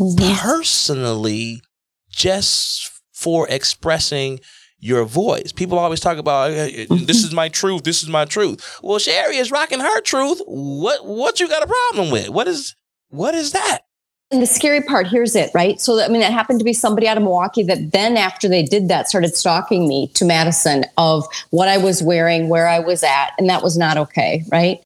[0.00, 0.34] mm-hmm.
[0.36, 1.62] personally
[2.10, 4.40] just for expressing
[4.78, 5.50] your voice.
[5.50, 7.36] People always talk about uh, uh, uh, this is mm-hmm.
[7.36, 8.80] my truth, this is my truth.
[8.82, 10.42] Well, Sheri is rocking her truth.
[10.46, 12.28] What what you got a problem with?
[12.28, 12.76] What is
[13.08, 13.80] what is that?
[14.30, 15.80] And the scary part, here's it, right?
[15.80, 18.62] So, I mean, it happened to be somebody out of Milwaukee that then, after they
[18.62, 23.02] did that, started stalking me to Madison of what I was wearing, where I was
[23.02, 23.30] at.
[23.38, 24.82] And that was not okay, right?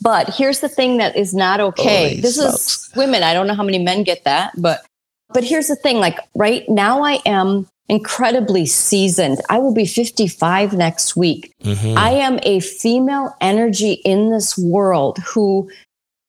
[0.00, 2.10] But here's the thing that is not okay.
[2.10, 2.54] Holy this smokes.
[2.54, 3.22] is women.
[3.22, 4.84] I don't know how many men get that, but
[5.32, 9.40] but here's the thing like right now I am incredibly seasoned.
[9.48, 11.54] I will be 55 next week.
[11.62, 11.96] Mm-hmm.
[11.96, 15.70] I am a female energy in this world who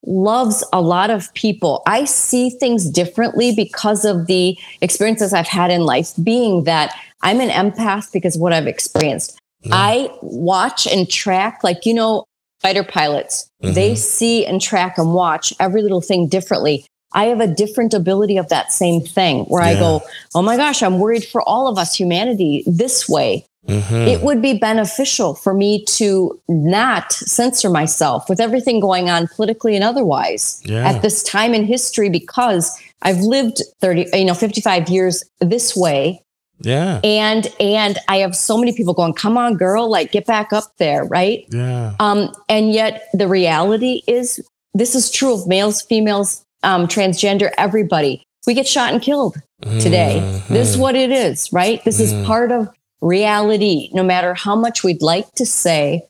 [0.08, 1.84] loves a lot of people.
[1.86, 7.41] I see things differently because of the experiences I've had in life, being that I'm
[7.41, 9.39] an empath because what I've experienced.
[9.65, 9.70] Mm.
[9.74, 12.26] I watch and track, like, you know,
[12.62, 13.74] fighter pilots, mm-hmm.
[13.74, 16.86] they see and track and watch every little thing differently.
[17.13, 19.70] I have a different ability of that same thing where yeah.
[19.70, 20.02] I go,
[20.36, 23.46] oh my gosh, I'm worried for all of us, humanity, this way.
[23.67, 23.96] Mm-hmm.
[23.96, 29.76] It would be beneficial for me to not censor myself with everything going on politically
[29.76, 30.88] and otherwise yeah.
[30.88, 36.24] at this time in history because I've lived 30, you know, 55 years this way.
[36.62, 37.02] Yeah.
[37.04, 40.76] And and I have so many people going, "Come on, girl, like get back up
[40.78, 41.46] there," right?
[41.50, 41.93] Yeah.
[42.00, 44.43] Um and yet the reality is
[44.74, 48.24] this is true of males, females, um transgender, everybody.
[48.48, 50.20] We get shot and killed today.
[50.20, 50.54] Mm-hmm.
[50.54, 51.84] This is what it is, right?
[51.84, 52.22] This mm-hmm.
[52.22, 52.70] is part of
[53.01, 56.03] reality, no matter how much we'd like to say,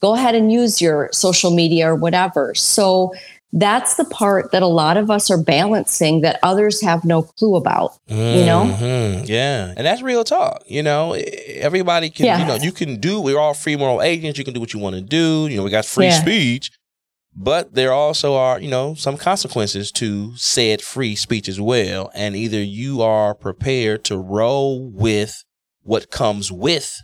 [0.00, 2.54] go ahead and use your social media or whatever.
[2.54, 3.12] So
[3.52, 7.56] that's the part that a lot of us are balancing that others have no clue
[7.56, 8.38] about, mm-hmm.
[8.38, 8.62] you know?
[8.62, 9.24] Mm-hmm.
[9.26, 9.74] Yeah.
[9.76, 10.62] And that's real talk.
[10.66, 12.38] You know, everybody can, yeah.
[12.38, 14.38] you know, you can do, we're all free moral agents.
[14.38, 15.48] You can do what you want to do.
[15.50, 16.20] You know, we got free yeah.
[16.20, 16.70] speech,
[17.34, 22.12] but there also are, you know, some consequences to said free speech as well.
[22.14, 25.44] And either you are prepared to roll with
[25.82, 27.00] what comes with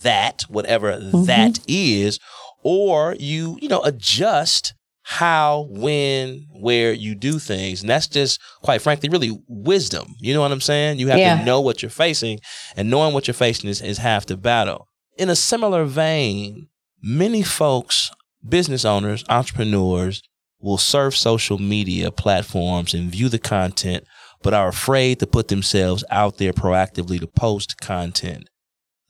[0.00, 1.24] that, whatever mm-hmm.
[1.24, 2.18] that is,
[2.62, 7.80] or you, you know, adjust how, when, where you do things.
[7.80, 10.14] And that's just, quite frankly, really wisdom.
[10.20, 10.98] You know what I'm saying?
[10.98, 11.38] You have yeah.
[11.38, 12.38] to know what you're facing,
[12.76, 14.86] and knowing what you're facing is, is half the battle.
[15.18, 16.68] In a similar vein,
[17.02, 18.10] many folks,
[18.46, 20.22] business owners, entrepreneurs,
[20.60, 24.04] will surf social media platforms and view the content
[24.42, 28.48] but are afraid to put themselves out there proactively to post content.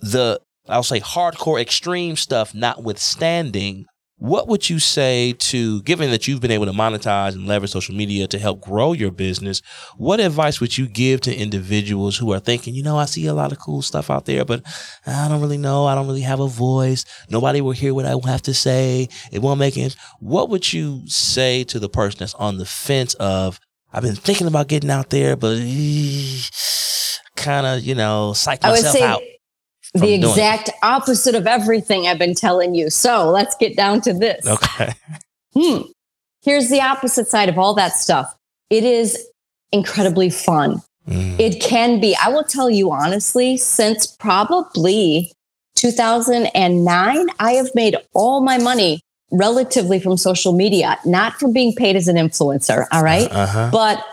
[0.01, 6.43] The, I'll say hardcore extreme stuff notwithstanding, what would you say to, given that you've
[6.43, 9.63] been able to monetize and leverage social media to help grow your business,
[9.97, 13.33] what advice would you give to individuals who are thinking, you know, I see a
[13.33, 14.63] lot of cool stuff out there, but
[15.07, 15.87] I don't really know.
[15.87, 17.07] I don't really have a voice.
[17.31, 19.09] Nobody will hear what I have to say.
[19.33, 19.97] It won't make it.
[20.19, 23.59] What would you say to the person that's on the fence of,
[23.93, 25.57] I've been thinking about getting out there, but
[27.37, 29.23] kind of, you know, psych myself I would say out.
[29.95, 32.91] The exact opposite of everything I've been telling you.
[32.91, 34.47] So let's get down to this.
[34.47, 34.95] Okay.
[35.55, 35.81] Hmm.
[36.43, 38.33] Here's the opposite side of all that stuff.
[38.71, 39.27] It is
[39.73, 40.81] incredibly fun.
[41.09, 41.41] Mm.
[41.41, 42.17] It can be.
[42.23, 45.33] I will tell you honestly, since probably
[45.75, 51.97] 2009, I have made all my money relatively from social media, not from being paid
[51.97, 52.87] as an influencer.
[52.93, 53.31] All right?
[53.31, 53.71] uh-huh.
[53.73, 54.05] But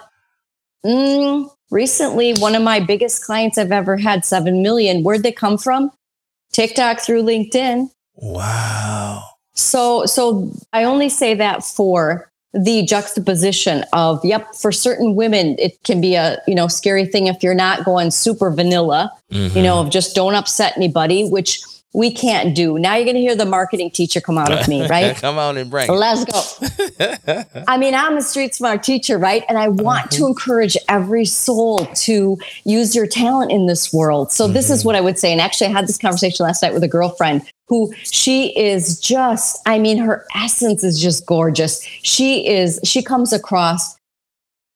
[0.85, 5.57] mm, recently, one of my biggest clients I've ever had, 7 million, where'd they come
[5.57, 5.91] from?
[6.53, 7.89] TikTok through LinkedIn.
[8.15, 9.23] Wow.
[9.53, 15.81] So, so I only say that for the juxtaposition of, yep, for certain women, it
[15.83, 19.55] can be a, you know, scary thing if you're not going super vanilla, mm-hmm.
[19.55, 21.61] you know, just don't upset anybody, which
[21.93, 22.77] we can't do.
[22.77, 25.15] Now you're going to hear the marketing teacher come out of me, right?
[25.15, 25.89] come on and bring.
[25.89, 27.43] Let's go.
[27.67, 29.43] I mean, I'm a street smart teacher, right?
[29.49, 30.23] And I want mm-hmm.
[30.23, 34.31] to encourage every soul to use your talent in this world.
[34.31, 34.53] So mm-hmm.
[34.53, 34.87] this is mm-hmm.
[34.87, 35.31] what I would say.
[35.31, 39.59] And actually, I had this conversation last night with a girlfriend who she is just,
[39.65, 41.81] I mean, her essence is just gorgeous.
[42.03, 43.97] She is, she comes across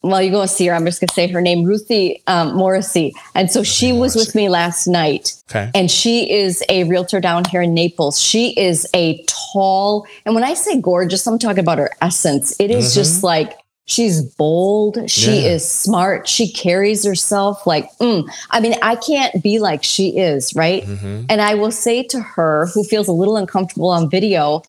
[0.04, 0.74] well, you're going to see her.
[0.74, 3.14] I'm just going to say her name, Ruthie um, Morrissey.
[3.36, 5.34] And so she was with me last night.
[5.50, 5.70] Okay.
[5.76, 8.20] And she is a realtor down here in Naples.
[8.20, 12.56] She is a tall, and when I say gorgeous, I'm talking about her essence.
[12.60, 12.96] It is mm-hmm.
[12.96, 13.58] just like
[13.92, 15.10] She's bold.
[15.10, 15.50] She Yeah.
[15.50, 16.30] is smart.
[16.30, 18.24] She carries herself like, mm.
[18.50, 20.86] I mean, I can't be like she is, right?
[20.86, 21.26] Mhm.
[21.28, 24.62] And I will say to her, who feels a little uncomfortable on video,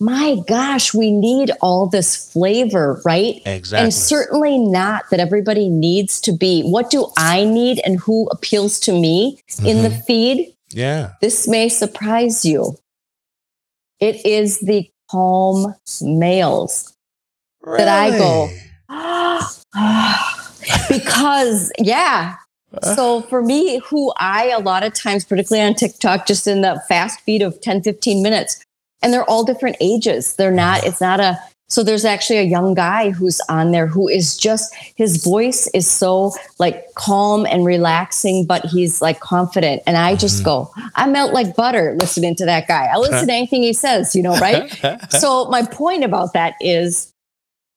[0.00, 3.40] my gosh, we need all this flavor, right?
[3.46, 3.84] Exactly.
[3.84, 6.62] And certainly not that everybody needs to be.
[6.62, 10.00] What do I need and who appeals to me in the mm-hmm.
[10.00, 10.54] feed?
[10.70, 11.12] yeah.
[11.20, 12.76] This may surprise you.
[14.00, 16.90] It is the calm males.
[17.64, 18.50] That I go,
[18.90, 20.18] Really?
[20.98, 22.36] because, yeah.
[22.94, 26.82] So for me, who I a lot of times, particularly on TikTok, just in the
[26.88, 28.63] fast feed of 10, 15 minutes,
[29.04, 30.34] and they're all different ages.
[30.36, 31.38] They're not, it's not a,
[31.68, 35.90] so there's actually a young guy who's on there who is just, his voice is
[35.90, 39.82] so like calm and relaxing, but he's like confident.
[39.86, 40.44] And I just mm-hmm.
[40.44, 42.86] go, I melt like butter listening to that guy.
[42.86, 44.70] I listen to anything he says, you know, right?
[45.10, 47.12] so my point about that is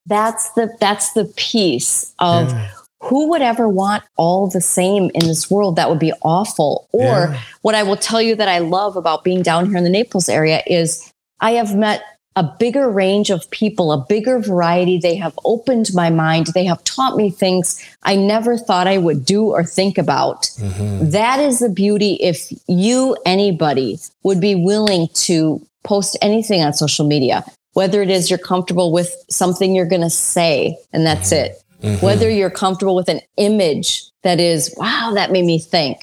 [0.08, 2.70] that's the that's the piece of Yeah.
[3.02, 7.04] who would ever want all the same in this world that would be awful or
[7.04, 7.40] Yeah.
[7.62, 10.30] what i will tell you that i love about being down here in the naples
[10.30, 12.02] area is i have met
[12.36, 15.00] a bigger range of people a bigger variety.
[15.00, 16.48] They have opened my mind.
[16.54, 20.44] They have taught me things i never thought i would do or think about.
[20.60, 21.12] Mhm.
[21.12, 27.08] that is the beauty if you anybody would be willing to post anything on social
[27.08, 31.52] media whether it is you're comfortable with something you're going to say and that's it.
[31.84, 32.02] Mhm.
[32.02, 35.96] whether you're comfortable with an image that is wow that made me think.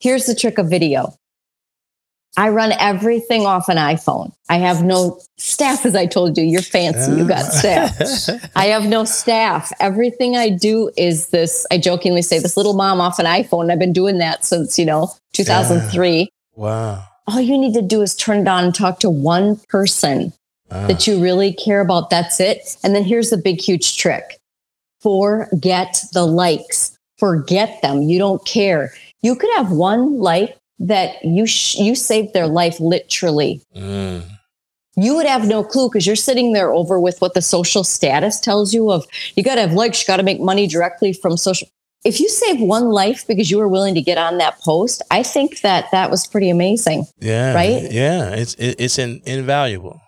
[0.00, 1.12] Here's the trick of video
[2.36, 6.62] i run everything off an iphone i have no staff as i told you you're
[6.62, 7.90] fancy you got staff
[8.56, 9.72] I have no staff.
[9.80, 11.66] Everything I do is this.
[11.70, 13.70] I jokingly say this little mom off an iPhone.
[13.70, 16.28] I've been doing that since, you know, 2003.
[16.56, 17.04] wow.
[17.26, 20.32] All you need to do is turn it on and talk to one person
[20.68, 22.10] that you really care about.
[22.10, 22.76] That's it.
[22.82, 24.38] And then here's the big, huge trick
[25.00, 28.02] forget the likes, forget them.
[28.02, 28.92] You don't care.
[29.22, 34.22] You could have one like that you, sh- you saved their life literally Mm.
[34.96, 38.40] you would have no clue because you're sitting there over with what the social status
[38.40, 39.04] tells you of
[39.36, 41.68] you got to have likes, you got to make money directly from social.
[42.02, 45.22] If you save one life because you were willing to get on that post, I
[45.22, 47.04] think that that was pretty amazing.
[47.20, 47.52] Yeah.
[47.54, 47.92] Right?
[47.92, 48.30] Yeah.
[48.30, 50.00] It's it's in, invaluable.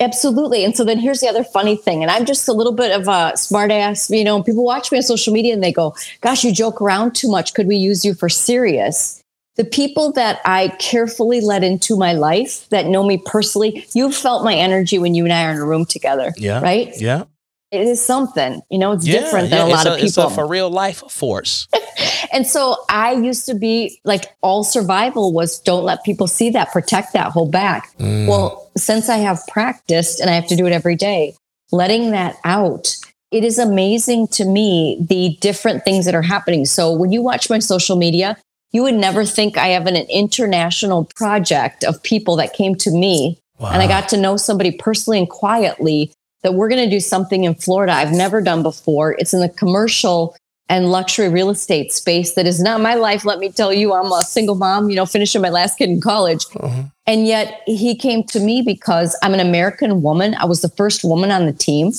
[0.00, 0.64] Absolutely.
[0.64, 2.02] And so then here's the other funny thing.
[2.02, 4.98] And I'm just a little bit of a smart ass, you know, people watch me
[4.98, 7.54] on social media and they go, gosh, you joke around too much.
[7.54, 9.22] Could we use you for serious?
[9.56, 14.44] The people that I carefully let into my life that know me personally, you've felt
[14.44, 16.60] my energy when you and I are in a room together, Yeah.
[16.60, 16.92] right?
[17.00, 17.24] Yeah.
[17.72, 20.16] it is something you know it's Yeah, different than yeah, a lot it's of It's
[20.18, 21.66] a for real life force.
[22.32, 26.70] and so i used to be like all survival was don't let people see that
[26.70, 28.28] protect that hold back Mm.
[28.28, 31.34] well since i have practiced and i have to do it every day
[31.72, 32.94] letting that out
[33.32, 37.50] it is amazing to me the different things that are happening so when you watch
[37.50, 38.36] my social media
[38.76, 42.90] you would never think i have an, an international project of people that came to
[42.90, 43.70] me wow.
[43.72, 46.12] and I got to know somebody personally and quietly
[46.42, 49.16] that we're going to do something in Florida I've never done before.
[49.18, 50.36] It's in the commercial
[50.68, 53.24] and luxury real estate space that is not my life.
[53.24, 56.00] Let me tell you, I'm a single mom, you know, finishing my last kid in
[56.00, 56.44] college.
[56.46, 56.90] Mhm.
[57.06, 60.34] And yet he came to me because I'm an American woman.
[60.34, 61.92] I was the first woman on the team.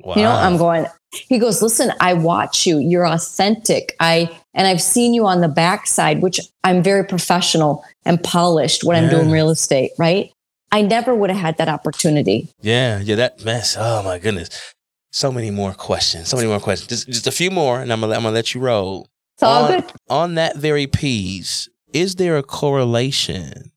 [0.00, 0.14] Wow.
[0.14, 2.78] You know, I'm going, he goes, listen, I watch you.
[2.78, 3.94] You're authentic.
[4.00, 9.02] I, and I've seen you on the backside, which I'm very professional and polished when
[9.02, 10.32] I'm doing real estate, right?
[10.70, 12.48] I never would have had that opportunity.
[12.60, 13.76] Yeah, yeah, that mess.
[13.78, 14.74] Oh my goodness.
[15.10, 16.28] So many more questions.
[16.28, 16.88] So many more questions.
[16.88, 19.08] Just, just a few more, and I'm gonna, I'm gonna let you roll.
[19.34, 19.92] It's all on, good.
[20.10, 23.72] on that very piece, is there a correlation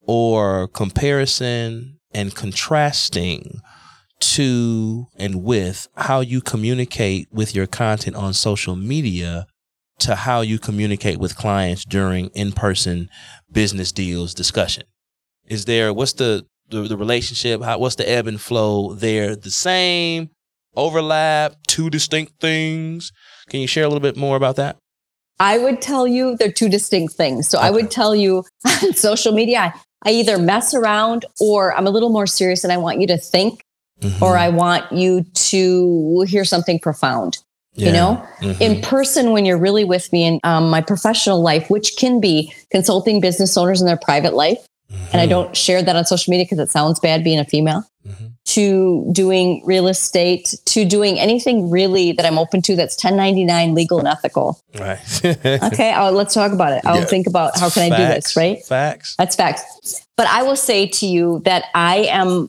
[0.00, 3.60] or comparison and contrasting
[4.20, 9.46] to and with how you communicate with your content on social media
[9.98, 13.08] to how you communicate with clients during in-person
[13.50, 14.84] business deals discussion?
[15.46, 17.62] Is there what's the the, the relationship?
[17.62, 19.36] How, what's the ebb and flow there?
[19.36, 20.30] The same
[20.74, 23.12] overlap, two distinct things.
[23.48, 24.76] Can you share a little bit more about that?
[25.38, 27.48] I would tell you they're two distinct things.
[27.48, 28.44] So I would tell you
[28.82, 29.72] on social media, I,
[30.04, 33.18] I either mess around or I'm a little more serious and I want you to
[33.18, 33.62] think
[34.02, 34.20] Mhm.
[34.22, 37.38] or I want you to hear something profound.
[37.74, 37.86] Yeah.
[37.86, 38.60] You know, Mhm.
[38.60, 42.52] in person, when you're really with me in um, my professional life, which can be
[42.70, 44.58] consulting business owners in their private life,
[45.12, 45.30] and I Mhm.
[45.30, 48.30] don't share that on social media because it sounds bad being a female, Mhm.
[48.46, 53.98] to doing real estate, to doing anything really that I'm open to that's 1099 legal
[53.98, 54.58] and ethical.
[54.78, 54.98] Right.
[55.64, 56.80] Okay, I'll, let's talk about it.
[56.86, 57.04] I'll Yeah.
[57.04, 58.64] think about how can I do this, right?
[58.64, 59.16] Facts.
[59.18, 59.64] That's facts.
[60.16, 62.48] But I will say to you that I am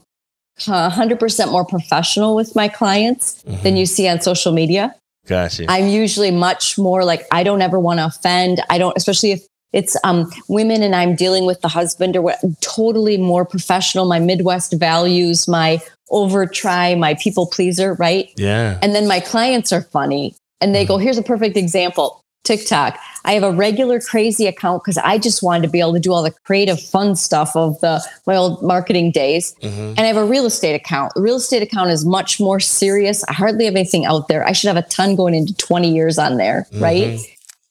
[0.60, 3.62] 100% more professional with my clients Mhm.
[3.64, 4.94] than you see on social media.
[5.28, 5.66] Gotcha.
[5.68, 8.62] I'm usually much more like I don't ever want to offend.
[8.70, 9.42] I don't, especially if
[9.74, 12.40] it's um, women and I'm dealing with the husband or what.
[12.62, 14.06] Totally more professional.
[14.06, 18.30] My Midwest values, my over try, my people pleaser, right?
[18.38, 18.80] yeah.
[18.82, 22.98] And then my clients are funny, and they go, "Here's a perfect example." TikTok.
[23.26, 26.14] I have a regular crazy account because I just wanted to be able to do
[26.14, 29.54] all the creative, fun stuff of the my old marketing days.
[29.62, 29.90] Mhm.
[29.90, 31.14] And I have a real estate account.
[31.16, 33.24] The real estate account is much more serious.
[33.28, 34.48] I hardly have anything out there.
[34.48, 37.10] I should have a ton going into 20 years on there, right?
[37.10, 37.26] Mhm.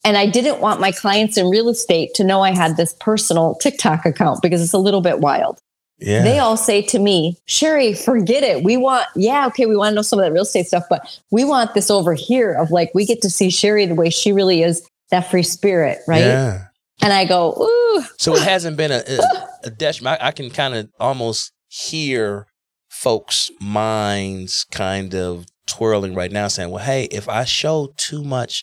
[0.04, 3.56] And I didn't want my clients in real estate to know I had this personal
[3.56, 5.58] TikTok account because it's a little bit wild.
[5.98, 6.22] Yeah.
[6.22, 8.62] They all say to me, Sheri, forget it.
[8.62, 11.20] We want, yeah, okay, we want to know some of that real estate stuff, but
[11.30, 14.32] we want this over here of like, we get to see Sheri the way she
[14.32, 16.20] really is, that free spirit, right?
[16.20, 16.64] Yeah.
[17.00, 20.20] And I go, ooh, So it hasn't been a, a, a detriment.
[20.20, 22.46] I, I can kind of almost hear
[22.88, 28.62] folks' minds kind of twirling right now saying, well, hey, if I show too much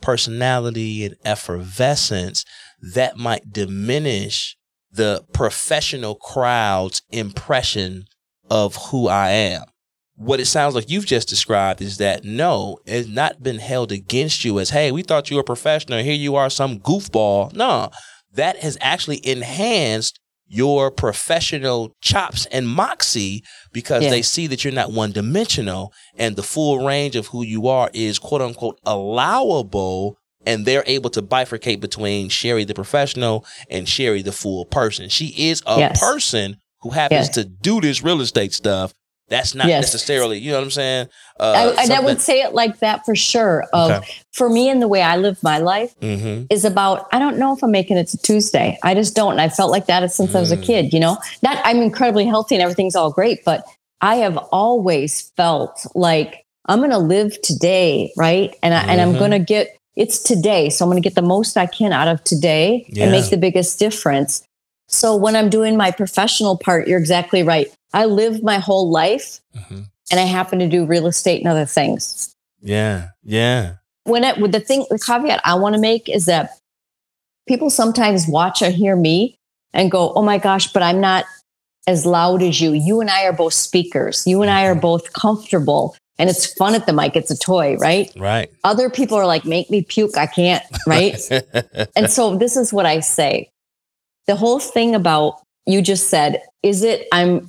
[0.00, 2.44] personality and effervescence,
[2.94, 4.56] that might diminish
[4.94, 8.04] the professional crowd's impression
[8.50, 9.62] of who I am.
[10.16, 14.44] What it sounds like you've just described is that no, it's not been held against
[14.44, 15.98] you as, hey, we thought you were a professional.
[16.02, 17.52] Here you are, some goofball.
[17.52, 17.90] No,
[18.32, 23.42] that has actually enhanced your professional chops and moxie
[23.72, 24.10] because Yeah.
[24.10, 27.90] they see that you're not one dimensional and the full range of who you are
[27.92, 30.16] is quote unquote allowable.
[30.46, 35.08] And they're able to bifurcate between Sheri the professional and Sheri the full person.
[35.08, 36.00] She is a Yes.
[36.00, 37.34] person who happens Yes.
[37.36, 38.92] to do this real estate stuff.
[39.30, 39.84] That's not Yes.
[39.84, 41.08] necessarily, you know what I'm saying?
[41.40, 43.64] Uh, I, and I would say it like that for sure.
[43.72, 44.06] Of Okay.
[44.34, 46.46] for me and the way I live my life Mhm.
[46.50, 48.78] is about I don't know if I'm making it to Tuesday.
[48.82, 49.32] I just don't.
[49.32, 50.62] And I felt like that since I was a Mm.
[50.62, 51.16] kid, you know.
[51.42, 53.64] Not I'm incredibly healthy and everything's all great, but
[54.02, 58.54] I have always felt like I'm gonna live today, right?
[58.62, 59.18] And I, and I'm Mhm.
[59.20, 60.70] gonna get it's today.
[60.70, 63.04] So I'm gonna get the most I can out of today Yeah.
[63.04, 64.42] and make the biggest difference.
[64.88, 67.72] So when I'm doing my professional part, you're exactly right.
[67.92, 69.86] I live my whole life Mhm.
[70.10, 72.34] and I happen to do real estate and other things.
[72.62, 73.08] Yeah.
[73.24, 73.74] Yeah.
[74.04, 76.58] When it with the thing, the caveat I want to make is that
[77.46, 79.36] people sometimes watch or hear me
[79.72, 81.24] and go, "Oh my gosh, but I'm not
[81.86, 82.72] as loud as you.
[82.72, 84.26] You and I are both speakers.
[84.26, 87.16] You and I are both comfortable, and it's fun at the mic.
[87.16, 88.50] It's a toy, right?" Right.
[88.64, 90.16] Other people are like, "Make me puke.
[90.16, 91.16] I can't." Right?
[91.96, 93.50] and so this is what I say.
[94.26, 97.48] The whole thing about you just said, is it I'm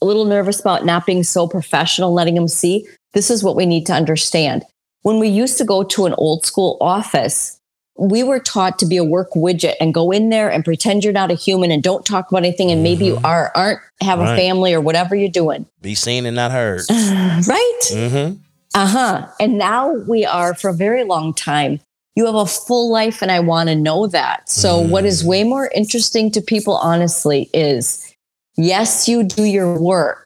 [0.00, 2.86] a little nervous about not being so professional, letting them see.
[3.12, 4.64] This is what we need to understand.
[5.02, 7.58] When we used to go to an old school office,
[7.96, 11.12] we were taught to be a work widget and go in there and pretend you're
[11.12, 13.24] not a human and don't talk about anything and maybe you Mhm.
[13.24, 14.32] are aren't have Right.
[14.32, 15.66] a family or whatever you're doing.
[15.80, 16.82] Be seen and not heard.
[16.90, 17.80] right?
[17.90, 18.34] Mm-hmm.
[18.74, 19.26] Uh-huh.
[19.38, 21.78] And now we are for a very long time.
[22.16, 24.48] You have a full life and I want to know that.
[24.48, 25.26] So what is Mm.
[25.26, 28.00] way more interesting to people honestly is
[28.56, 30.23] yes, you do your work.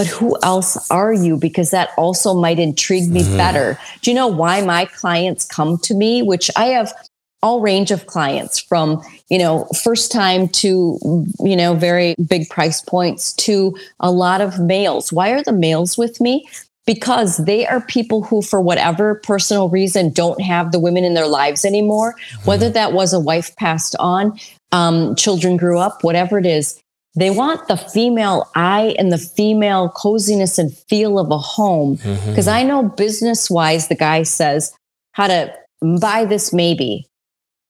[0.00, 1.36] But who else are you?
[1.36, 3.36] Because that also might intrigue me Mhm.
[3.36, 3.78] better.
[4.00, 6.22] Do you know why my clients come to me?
[6.22, 6.94] Which I have
[7.42, 10.98] all range of clients from, you know, first time to,
[11.40, 15.12] you know, very big price points to a lot of males.
[15.12, 16.46] Why are the males with me?
[16.86, 21.28] because they are people who, for whatever personal reason, don't have the women in their
[21.28, 22.16] lives anymore.
[22.46, 24.36] Whether that was a wife passed on,
[24.72, 26.80] um, children grew up, whatever it is,
[27.14, 31.96] they want the female eye and the female coziness and feel of a home.
[31.98, 32.30] Mm-hmm.
[32.30, 34.72] Because I know business wise, the guy says
[35.12, 35.52] how to
[36.00, 37.06] buy this maybe,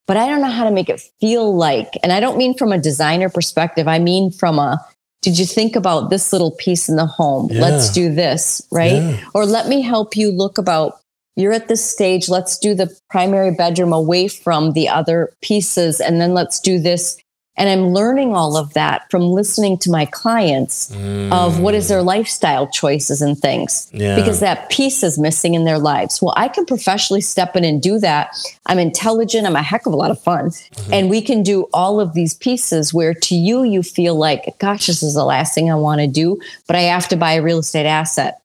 [0.06, 1.96] but I don't know how to make it feel like.
[2.02, 4.84] And I don't mean from a designer perspective, I mean from a
[5.22, 7.48] did you think about this little piece in the home?
[7.48, 9.02] Let's do this, right?
[9.02, 9.24] Yeah.
[9.34, 11.00] Or let me help you look about
[11.36, 12.28] you're at this stage.
[12.28, 16.00] Let's do the primary bedroom away from the other pieces.
[16.00, 17.18] And then let's do this.
[17.60, 20.90] And I'm learning all of that from listening to my clients
[21.30, 24.00] of what is their lifestyle choices and things Mm.
[24.00, 24.16] Yeah.
[24.16, 26.22] because that piece is missing in their lives.
[26.22, 28.34] Well, I can professionally step in and do that.
[28.66, 29.46] I'm intelligent.
[29.46, 30.52] I'm a heck of a lot of fun.
[30.90, 34.86] And we can do all of these pieces where to you, you feel like, gosh,
[34.86, 37.42] this is the last thing I want to do, but I have to buy a
[37.42, 38.38] real estate asset.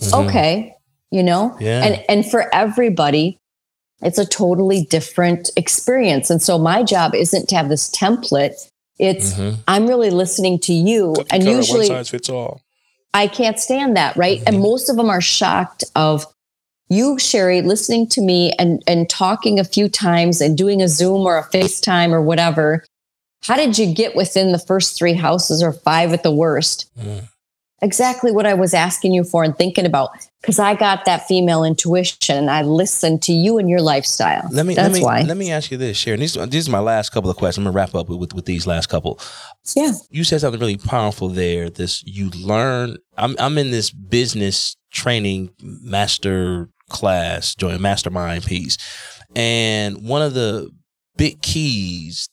[0.00, 0.26] Mhm.
[0.28, 0.76] Okay.
[1.10, 1.56] You know?
[1.58, 1.82] Yeah.
[1.84, 3.36] And and for everybody,
[4.02, 6.30] it's a totally different experience.
[6.30, 8.54] And so my job isn't to have this template.
[8.98, 9.56] It's Mhm.
[9.68, 11.14] I'm really listening to you.
[11.30, 12.60] And usually one size fits all.
[13.14, 14.42] I can't stand that, right?
[14.46, 14.62] And Mhm.
[14.62, 16.26] most of them are shocked of
[16.88, 21.24] you, Sheri, listening to me and and talking a few times and doing a Zoom
[21.26, 22.84] or a FaceTime or whatever.
[23.42, 26.86] How did you get within the first three houses or five at the worst?
[27.00, 27.28] Mm.
[27.82, 30.10] Exactly what I was asking you for and thinking about
[30.40, 34.48] because I got that female intuition and I listened to you and your lifestyle.
[34.50, 35.22] Let me That's let me why.
[35.22, 36.20] let me ask you this, Sharon.
[36.20, 37.66] These these are my last couple of questions.
[37.66, 39.20] I'm gonna wrap up with, with these last couple.
[39.74, 39.92] yeah.
[40.10, 41.70] You said something really powerful there.
[41.70, 42.96] This you learn.
[43.16, 48.76] I'm I'm in this business training master class, join mastermind piece,
[49.36, 50.70] and one of the
[51.16, 52.28] big keys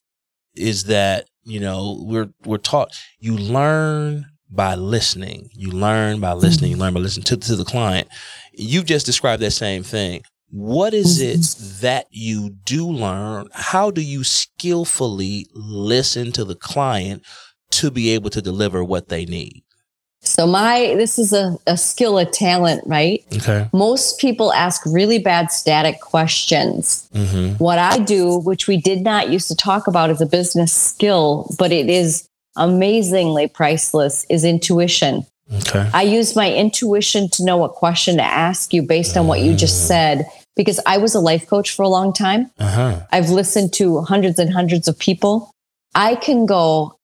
[0.56, 2.89] is that you know we're we're taught
[3.20, 5.50] you learn by listening.
[5.54, 6.72] You learn by listening.
[6.72, 8.08] You learn by listening to to the client.
[8.54, 10.24] You just described that same thing.
[10.50, 13.50] What is it that you do learn?
[13.52, 17.24] How do you skillfully listen to the client
[17.72, 19.64] to be able to deliver what they need?
[20.22, 23.24] So my this is a, a skill, a talent, right?
[23.34, 23.70] Okay.
[23.74, 27.10] Most people ask really bad static questions.
[27.14, 27.64] Mm-hmm.
[27.64, 31.54] What I do, which we did not used to talk about as a business skill,
[31.58, 32.28] but it is
[32.58, 35.26] amazingly priceless, is intuition.
[35.53, 35.89] Okay.
[35.93, 39.55] I use my intuition to know what question to ask you based on what you
[39.55, 40.26] just said
[40.58, 42.51] because I was a life coach for a long time.
[42.60, 42.99] Uh huh.
[43.12, 45.51] I've listened to hundreds and hundreds of people.
[45.95, 46.97] I can go,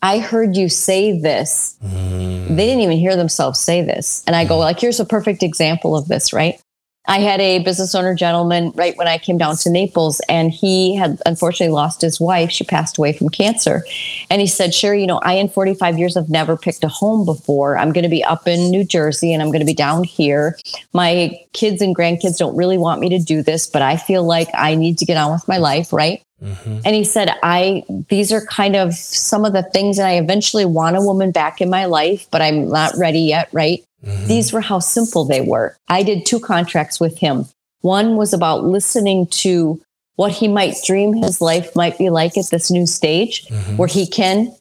[0.00, 1.76] I heard you say this.
[1.84, 2.56] Mm-hmm.
[2.56, 4.22] They didn't even hear themselves say this.
[4.26, 6.60] And I go, like, here's a perfect example of this, right?
[7.06, 10.94] I had a business owner gentleman right when I came down to Naples, and he
[10.94, 12.50] had unfortunately lost his wife.
[12.50, 13.84] She passed away from cancer.
[14.30, 17.24] And he said, Sheri, you know, I in 45 years have never picked a home
[17.24, 17.76] before.
[17.76, 20.58] I'm going to be up in New Jersey and I'm going to be down here.
[20.92, 24.48] My kids and grandkids don't really want me to do this, but I feel like
[24.54, 26.22] I need to get on with my life, right?
[26.42, 26.80] Mm-hmm.
[26.84, 30.64] And he said, I, these are kind of some of the things that I eventually
[30.64, 33.84] want a woman back in my life, but I'm not ready yet, right?
[34.04, 34.26] Mm-hmm.
[34.26, 35.76] These were how simple they were.
[35.88, 37.46] I did two contracts with him.
[37.82, 39.80] One was about listening to
[40.16, 43.76] what he might dream his life might be like at this new stage Mhm.
[43.76, 44.54] where he can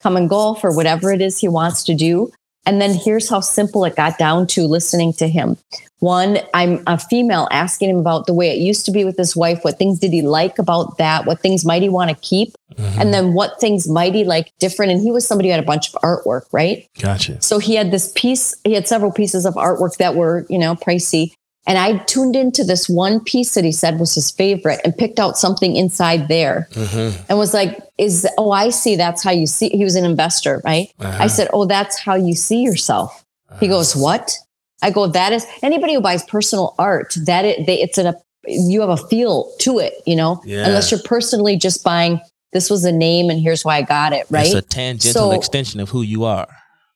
[0.00, 2.30] come and golf or whatever it is he wants to do.
[2.66, 5.56] And then here's how simple it got down to listening to him.
[6.00, 9.34] One, I'm a female asking him about the way it used to be with his
[9.34, 9.60] wife.
[9.62, 11.24] What things did he like about that?
[11.24, 12.54] What things might he want to keep?
[12.76, 13.00] Mhm.
[13.00, 14.92] And then what things might he like different?
[14.92, 16.86] And he was somebody who had a bunch of artwork, right?
[17.00, 17.40] Gotcha.
[17.40, 20.74] So he had this piece, he had several pieces of artwork that were, you know,
[20.74, 21.32] pricey.
[21.66, 25.18] And I tuned into this one piece that he said was his favorite and picked
[25.18, 27.24] out something inside there Mm-hmm.
[27.28, 28.96] and was like, is, oh, I see.
[28.96, 29.70] That's how you see.
[29.70, 30.88] He was an investor, right?
[31.00, 31.22] Uh-huh.
[31.22, 33.24] I said, oh, that's how you see yourself.
[33.60, 34.36] He goes, what?
[34.82, 38.14] I go, that is anybody who buys personal art, that it, they, it's an, a,
[38.46, 40.66] you have a feel to it, you know, Yeah.
[40.66, 42.20] unless you're personally just buying,
[42.52, 44.44] this was a name and here's why I got it, right?
[44.46, 46.46] It's a tangential So- extension of who you are.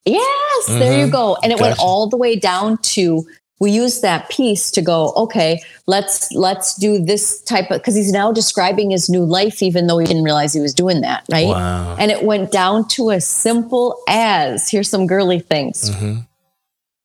[0.04, 1.06] Yes, there Mhm.
[1.06, 1.36] you go.
[1.42, 3.26] And it went all the way down to
[3.60, 8.12] we use that piece to go, okay, let's let's do this type of because he's
[8.12, 11.48] now describing his new life, even though he didn't realize he was doing that, right?
[11.48, 11.96] Wow.
[11.98, 15.90] And it went down to as simple as here's some girly things.
[15.90, 16.20] Mm-hmm.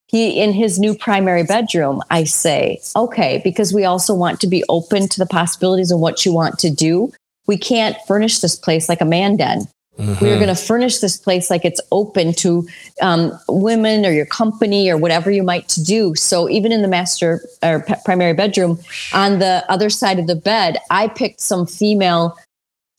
[0.07, 4.63] He in his new primary bedroom, I say, okay, because we also want to be
[4.69, 7.11] open to the possibilities of what you want to do.
[7.47, 9.67] We can't furnish this place like a man den.
[9.99, 10.25] Mm-hmm.
[10.25, 12.67] We are going to furnish this place like it's open to
[13.01, 16.15] um, women or your company or whatever you might to do.
[16.15, 18.79] So even in the master or p- primary bedroom,
[19.13, 22.35] on the other side of the bed, I picked some female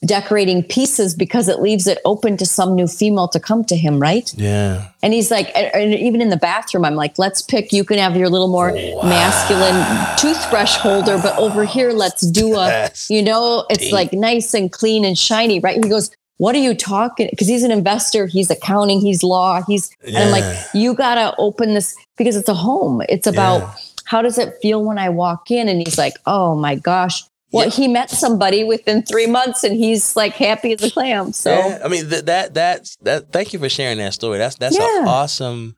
[0.07, 3.99] decorating pieces because it leaves it open to some new female to come to him,
[3.99, 4.33] right?
[4.37, 4.89] Yeah.
[5.03, 7.73] And he's like, and even in the bathroom, I'm like, let's pick.
[7.73, 9.83] You can have your little more masculine
[10.19, 13.09] toothbrush holder, but over here, let's do a, Yes.
[13.11, 13.93] you know, it's Deep.
[13.93, 15.83] like nice and clean and shiny, right?
[15.83, 17.29] He goes, what are you talking?
[17.31, 21.75] Because he's an investor, he's accounting, he's law, he's, and I'm like, you gotta open
[21.75, 23.03] this because it's a home.
[23.09, 23.75] It's about Yeah.
[24.05, 25.69] how does it feel when I walk in?
[25.69, 27.23] And he's like, oh my gosh.
[27.53, 27.71] Well, Yeah.
[27.71, 31.33] he met somebody within three months and he's like happy as a clam.
[31.33, 33.31] So Yeah, I mean th- that that's that.
[33.33, 34.39] Thank you for sharing that story.
[34.39, 35.77] That's that's an awesome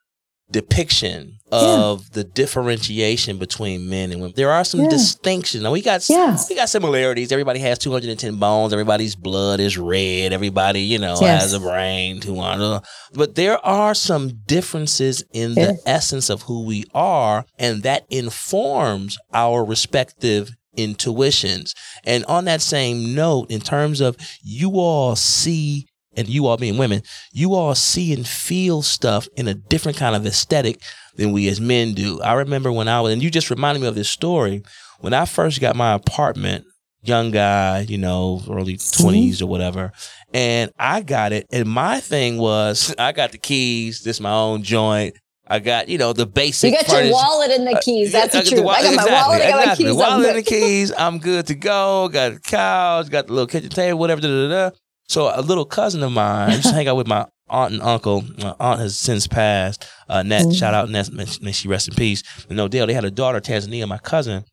[0.51, 4.33] depiction of the differentiation between men and women.
[4.35, 4.89] There are some Yeah.
[4.89, 5.63] distinctions.
[5.63, 6.37] Now we got Yeah.
[6.49, 7.31] we got similarities.
[7.31, 8.73] Everybody has 210 bones.
[8.73, 10.33] Everybody's blood is red.
[10.33, 11.41] Everybody, you know, Yes.
[11.43, 12.19] has a brain.
[12.19, 12.63] 200.
[12.63, 12.79] Uh, uh.
[13.13, 15.67] But there are some differences in Yeah.
[15.67, 21.73] the essence of who we are, and that informs our respective intuitions.
[22.03, 25.87] And on that same note, in terms of you all see
[26.17, 27.01] and you all being women,
[27.31, 30.81] you all see and feel stuff in a different kind of aesthetic
[31.15, 32.19] than we as men do.
[32.21, 34.63] I remember when I was, and you just reminded me of this story.
[34.99, 36.65] When I first got my apartment,
[37.03, 39.91] young guy, you know, early 20s or whatever,
[40.33, 41.45] and I got it.
[41.51, 45.15] And my thing was, I got the keys, this my own joint.
[45.49, 47.13] I got, you know, the basic you got your furniture.
[47.13, 48.13] wallet and the keys.
[48.13, 48.65] Uh, That's yeah, the got truth.
[48.65, 49.87] wa- I got my wallet, I got my keys.
[49.87, 50.45] I'm Wallet and the good.
[50.49, 50.91] keys.
[50.97, 52.09] I'm good to go.
[52.09, 54.19] Got a couch, got the little kitchen table, whatever.
[54.19, 54.75] Da, da, da.
[55.09, 57.81] So a little cousin of mine I used to hang out with my aunt and
[57.81, 58.23] uncle.
[58.39, 59.87] My aunt has since passed.
[60.09, 60.55] Uh, Nat, Mm.
[60.59, 61.09] shout out Nat,
[61.41, 62.23] may, she rest in peace.
[62.49, 64.43] And Odell, they had a daughter, Tanzania, my cousin,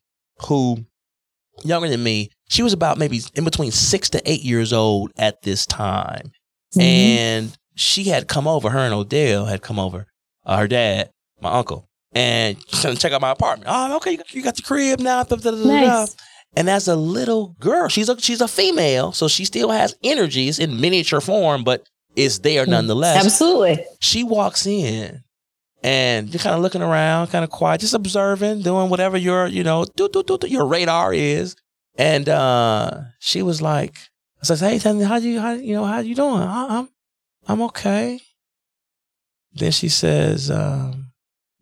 [0.47, 0.85] who
[1.65, 2.31] younger than me.
[2.49, 6.31] She was about maybe in between six to eight years old at this time,
[6.77, 6.83] Mhm.
[6.83, 8.71] and she had come over.
[8.71, 10.07] Her and Odell had come over.
[10.47, 13.69] Uh, her dad, my uncle, and check out my apartment.
[13.73, 15.25] Oh, okay, you got, the crib now.
[15.25, 16.15] Nice.
[16.57, 20.59] And as a little girl, she's a she's a female, so she still has energies
[20.59, 23.25] in miniature form, but it's there nonetheless.
[23.25, 23.85] Absolutely.
[24.01, 25.25] She walks in
[25.83, 29.65] and you're kind of looking around, kind of quiet, just observing, doing whatever your, you
[29.65, 31.57] know, do, do, do, do, your radar is.
[31.97, 33.97] And uh she was like,
[34.43, 36.43] I said, Hey, Tanya, how you how you know, how you doing?
[36.43, 36.89] I, I'm
[37.47, 38.21] I'm okay.
[39.53, 41.13] Then she says, um,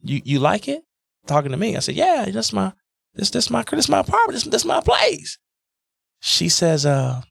[0.03, 0.83] you you like it?
[1.27, 1.77] Talking to me.
[1.77, 2.73] I said, Yeah, that's my
[3.15, 4.33] this this my this my apartment.
[4.35, 5.39] This this my place.
[6.21, 7.23] She says, uh,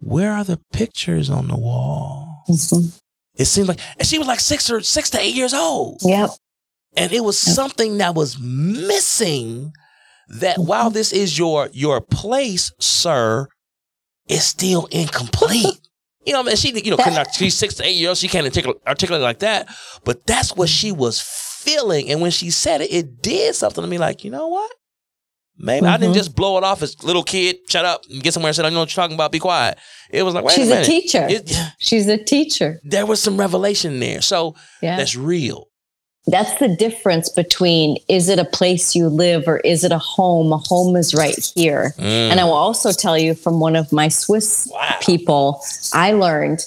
[0.00, 2.44] where are the pictures on the wall?
[2.48, 2.98] Mhm.
[3.36, 6.30] It seemed like, and she was like six or six to eight years old, Yep.
[6.96, 7.54] and it was Yep.
[7.56, 9.72] something that was missing.
[10.28, 10.66] That Mm-hmm.
[10.66, 13.46] while this is your your place, sir,
[14.28, 15.80] it's still incomplete.
[16.26, 18.18] You know, man, she you know, couldn't- she's six to eight years old.
[18.18, 19.68] She can't articulate, articulate like that,
[20.02, 22.10] but that's what she was feeling.
[22.10, 23.96] And when she said it, it did something to me.
[23.96, 24.72] Like, you know what?
[25.58, 26.18] Maybe I didn't Mhm.
[26.18, 27.56] just blow it off as little kid.
[27.68, 29.32] Shut up and get somewhere and said, I know what you're talking about.
[29.32, 29.78] Be quiet.
[30.10, 31.26] It was like, wait She's a a, teacher.
[31.28, 32.80] It- She's a teacher.
[32.84, 34.20] there was some revelation there.
[34.20, 34.96] So Yeah.
[34.96, 35.68] that's real.
[36.28, 40.52] That's the difference between is it a place you live or is it a home?
[40.52, 41.94] A home is right here.
[41.98, 42.30] Mm.
[42.32, 44.96] And I will also tell you from one of my Swiss wow.
[45.00, 45.62] people,
[45.94, 46.66] I learned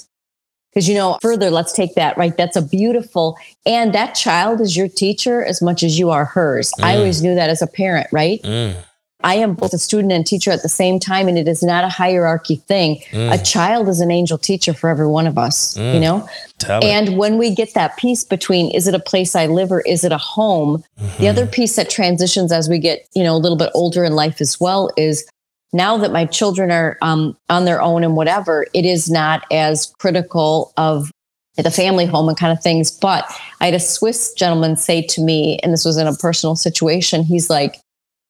[0.72, 4.76] because you know further let's take that right that's a beautiful and that child is
[4.76, 6.98] your teacher as much as you are hers i Mm.
[6.98, 8.74] always knew that as a parent right Mm.
[9.22, 11.84] i am both a student and teacher at the same time and it is not
[11.84, 13.32] a hierarchy thing Mm.
[13.34, 15.94] a child is an angel teacher for every one of us Mm.
[15.94, 16.26] you know
[16.58, 16.84] Tell it.
[16.84, 20.04] and when we get that piece between is it a place i live or is
[20.04, 20.82] it a home
[21.18, 21.30] the Mhm.
[21.30, 24.40] other piece that transitions as we get you know a little bit older in life
[24.40, 25.24] as well is
[25.72, 29.92] now that my children are um, on their own and whatever it is not as
[29.98, 31.10] critical of
[31.56, 32.90] the family home and kind of things.
[32.90, 36.56] But i had a swiss gentleman say to me and this was in a personal
[36.56, 37.76] situation he's like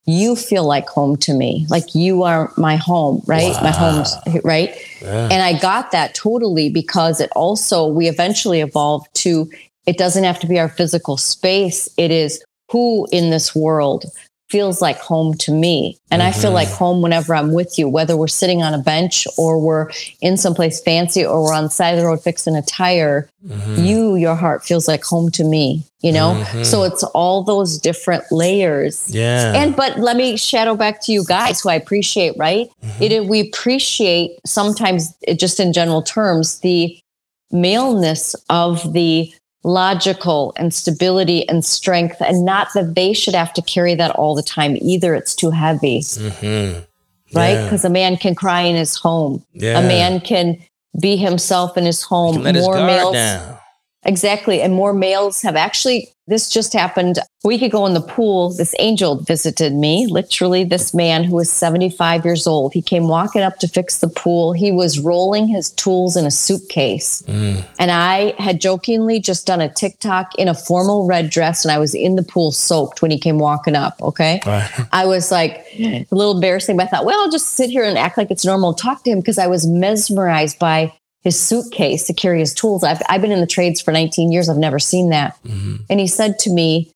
[0.06, 1.66] you feel like home to me.
[1.68, 3.54] Like you are my home right?
[3.62, 4.14] My home's
[4.44, 4.74] right?
[5.02, 5.28] Yeah.
[5.30, 9.50] and I got that totally because it also, we eventually evolved to
[9.86, 11.88] it doesn't have to be our physical space.
[11.96, 14.04] It is who in this world
[14.50, 15.96] feels like home to me.
[16.10, 16.54] And I feel Mhm.
[16.54, 19.88] like home whenever I'm with you, whether we're sitting on a bench or we're
[20.20, 23.28] in someplace fancy or we're on the side of the road fixing a tire.
[23.46, 23.86] Mhm.
[23.86, 26.36] You, your heart feels like home to me, you know?
[26.52, 26.66] Mhm.
[26.66, 29.04] So it's all those different layers.
[29.08, 29.52] yeah.
[29.54, 32.68] And but let me shadow back to you guys who I appreciate, right?
[32.84, 33.00] Mhm.
[33.10, 36.98] It we appreciate sometimes it just in general terms the
[37.52, 39.32] maleness of the
[39.62, 44.34] logical and stability and strength and not that they should have to carry that all
[44.34, 46.84] the time either it's too heavy Mhm.
[47.34, 47.64] right Yeah.
[47.64, 49.78] because a man can cry in his home Yeah.
[49.78, 50.56] a man can
[51.00, 53.14] be himself in his home can let his more males.
[54.04, 54.62] Exactly.
[54.62, 58.50] And more males have actually, this just happened a week ago in the pool.
[58.50, 62.72] This angel visited me, literally, this man who was 75 years old.
[62.72, 64.54] He came walking up to fix the pool.
[64.54, 67.22] He was rolling his tools in a suitcase.
[67.26, 67.62] Mm.
[67.78, 71.78] And I had jokingly just done a TikTok in a formal red dress and I
[71.78, 74.00] was in the pool soaked when he came walking up.
[74.00, 74.40] Okay.
[74.92, 77.98] I was like a little embarrassing, but I thought, well, I'll just sit here and
[77.98, 78.72] act like it's normal.
[78.72, 80.92] Talk to him because I was mesmerized by
[81.22, 82.82] his suitcase to carry his tools.
[82.82, 84.48] I've, I've been in the trades for 19 years.
[84.48, 85.36] I've never seen that.
[85.44, 85.80] Mhm.
[85.90, 86.90] And he said to me,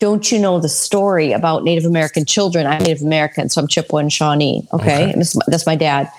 [0.00, 2.66] Don't you know the story about Native American children?
[2.66, 4.66] I'm Native American, so I'm Chippewa and Shawnee.
[4.72, 5.04] Okay.
[5.10, 5.18] Okay.
[5.18, 6.10] This, that's my dad.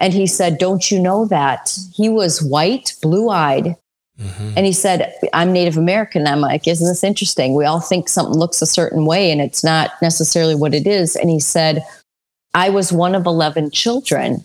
[0.00, 1.76] And he said, Don't you know that?
[1.94, 3.74] He was white, blue eyed.
[4.20, 4.54] Mhm.
[4.56, 6.26] And he said, I'm Native American.
[6.26, 7.54] I'm like, Isn't this interesting?
[7.54, 11.14] We all think something looks a certain way and it's not necessarily what it is.
[11.16, 11.84] And he said,
[12.54, 14.44] I was one of 11 children.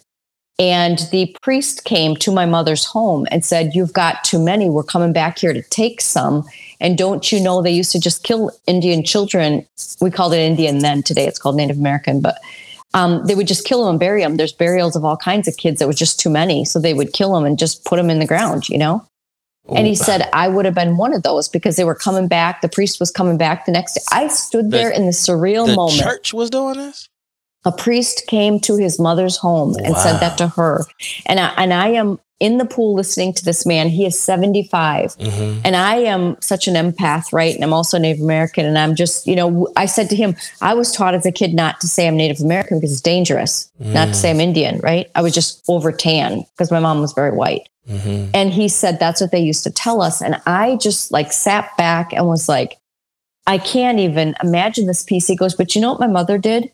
[0.59, 4.69] And the priest came to my mother's home and said, You've got too many.
[4.69, 6.43] We're coming back here to take some.
[6.79, 9.65] And don't you know they used to just kill Indian children?
[9.99, 11.01] We called it Indian then.
[11.01, 12.21] Today it's called Native American.
[12.21, 12.39] But
[12.93, 14.37] um, they would just kill them and bury them.
[14.37, 16.65] There's burials of all kinds of kids that was just too many.
[16.65, 19.03] So they would kill them and just put them in the ground, you know?
[19.75, 19.95] And he Ooh.
[19.95, 22.61] said, I would have been one of those because they were coming back.
[22.61, 24.01] The priest was coming back the next day.
[24.11, 25.69] I stood The- there in the surreal moment.
[25.69, 26.01] the moment.
[26.01, 27.07] church was doing this.
[27.65, 29.99] A priest came to his mother's home and Wow.
[29.99, 30.85] said that to her.
[31.25, 33.87] And I, and I am in the pool listening to this man.
[33.87, 35.15] He is 75.
[35.15, 35.61] Mm-hmm.
[35.63, 37.55] And I am such an empath, right?
[37.55, 38.65] And I'm also Native American.
[38.65, 41.53] And I'm just, you know, I said to him, I was taught as a kid
[41.53, 45.09] not to say I'm Native American because it's dangerous, not to say I'm Indian, right?
[45.15, 47.69] I was just over tan because my mom was very white.
[47.87, 48.31] Mm-hmm.
[48.33, 50.21] And he said that's what they used to tell us.
[50.21, 52.77] And I just like sat back and was like,
[53.47, 55.27] I can't even imagine this piece.
[55.27, 56.71] He goes, but you know what my mother did?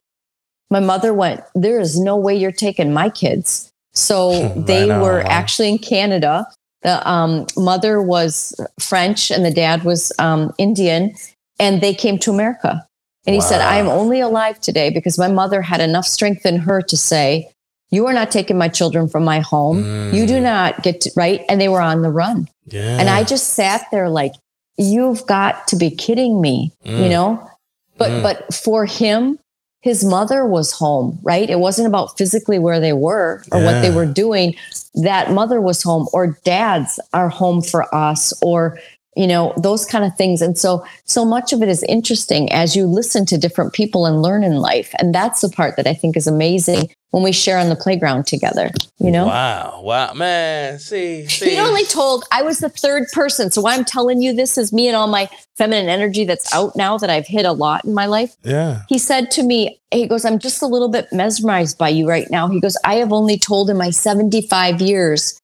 [0.70, 3.70] My mother went, there is no way you're taking my kids.
[3.93, 6.45] So they were actually in Canada.
[6.84, 11.13] The um, mother was French and the dad was um, Indian,
[11.59, 12.86] and they came to America.
[13.28, 16.57] And he said, I am only alive today because my mother had enough strength in
[16.57, 17.51] her to say,
[17.91, 19.84] You are not taking my children from my home.
[20.13, 20.43] You do Mm.
[20.43, 21.41] not get to, right?
[21.49, 22.47] And they were on the run.
[22.67, 22.97] Yeah.
[22.99, 24.34] And I just sat there like,
[24.78, 27.09] You've got to be kidding me, you Mm.
[27.09, 27.49] know?
[27.97, 28.24] But Mm.
[28.24, 29.38] but for him,
[29.82, 31.49] his mother was home, right?
[31.49, 34.55] It wasn't about physically where they were or what they were doing.
[34.95, 38.77] That mother was home, or dads are home for us, or
[39.20, 42.76] you know those kind of things and so so much of it is interesting as
[42.76, 45.93] you listen to different people and learn in life and that's the part that i
[45.93, 49.82] think is amazing when we share on the playground together you know Wow.
[49.84, 50.13] Wow.
[50.13, 51.51] Man, see, see.
[51.51, 53.51] he only told I was the third person.
[53.51, 56.76] So why I'm telling you this is me and all my feminine energy that's out
[56.76, 58.36] now that I've hit a lot in my life.
[58.43, 58.82] yeah.
[58.89, 62.30] He said to me, he goes, I'm just a little bit mesmerized by you right
[62.30, 62.47] now.
[62.47, 65.39] He goes, I have only told in my 75 years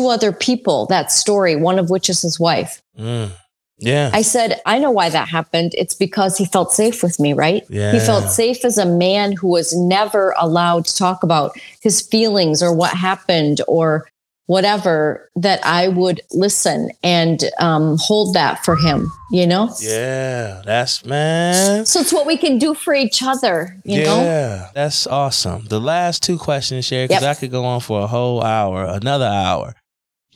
[0.00, 2.82] two other people that story, one of which is his wife.
[2.98, 3.30] Mm.
[3.78, 4.10] Yeah.
[4.12, 5.72] I said, I know why that happened.
[5.76, 7.62] It's because he felt safe with me, right?
[7.70, 7.92] Yeah.
[7.92, 12.62] He felt safe as a man who was never allowed to talk about his feelings
[12.62, 14.06] or what happened or
[14.46, 19.72] whatever, that I would listen and um, hold that for him, you know?
[19.80, 20.60] yeah.
[20.66, 21.86] That's man.
[21.86, 24.66] So it's what we can do for each other, you yeah, know?
[24.74, 25.66] that's awesome.
[25.68, 27.36] The last two questions, Sheri, because Yep.
[27.36, 29.76] I could go on for a whole hour, another hour.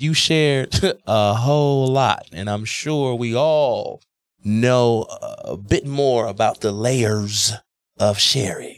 [0.04, 0.74] You shared
[1.06, 4.02] a whole lot, and I'm sure we all
[4.44, 5.06] know
[5.44, 7.52] a bit more about the layers
[7.98, 8.76] of Sheri.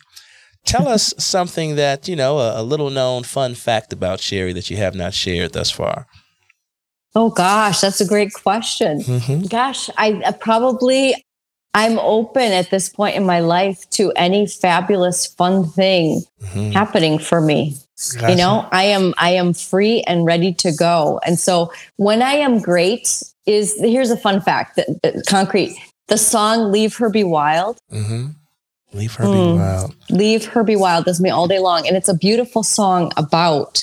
[0.64, 4.70] Tell us something that, you know, a, a little known fun fact about Sheri that
[4.70, 6.06] you have not shared thus far.
[7.16, 9.00] Oh, gosh, that's a great question.
[9.00, 9.46] Mm-hmm.
[9.48, 11.24] Gosh, I, I probably,
[11.74, 16.70] I'm open at this point in my life to any fabulous, fun thing Mm-hmm.
[16.70, 17.74] happening for me.
[18.28, 22.32] You know i am i am free and ready to go and so when i
[22.32, 25.74] am great is here's a fun fact that, that concrete
[26.08, 28.26] the song leave her be wild Mm-hmm.
[28.92, 29.56] Leave her be Mm.
[29.56, 29.94] wild.
[30.10, 33.82] leave her be wild does me all day long and it's a beautiful song about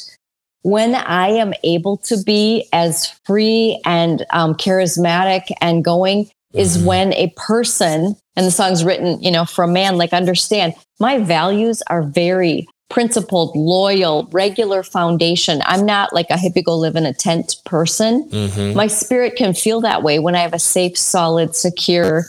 [0.62, 6.86] when i am able to be as free and um, charismatic and going is Mhm.
[6.86, 11.18] when a person and the song's written you know for a man like understand my
[11.18, 17.06] values are very principled loyal regular foundation i'm not like a hippie go live in
[17.06, 18.78] a tent person Mm-hmm.
[18.78, 22.26] my spirit can feel that way when I have a safe, solid, secure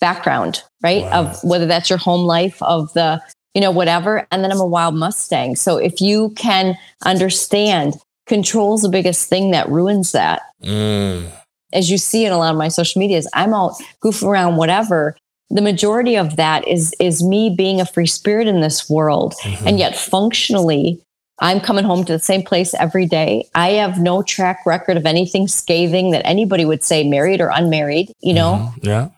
[0.00, 1.02] background, right?
[1.02, 1.20] Wow.
[1.20, 3.20] Of whether that's your home life, of the,
[3.54, 4.26] you know, whatever.
[4.30, 5.56] And then I'm a wild Mustang.
[5.56, 7.94] So if you can understand,
[8.26, 10.42] control's the biggest thing that ruins that.
[10.62, 11.30] Mm.
[11.72, 15.16] As you see in a lot of my social medias, I'm out goofing around, whatever.
[15.50, 19.34] The majority of that is is me being a free spirit in this world.
[19.42, 19.66] Mhm.
[19.66, 21.00] And yet functionally,
[21.40, 23.48] I'm coming home to the same place every day.
[23.54, 28.12] I have no track record of anything scathing that anybody would say, married or unmarried,
[28.20, 28.72] you know?
[28.76, 28.86] Mhm.
[28.86, 29.08] Yeah.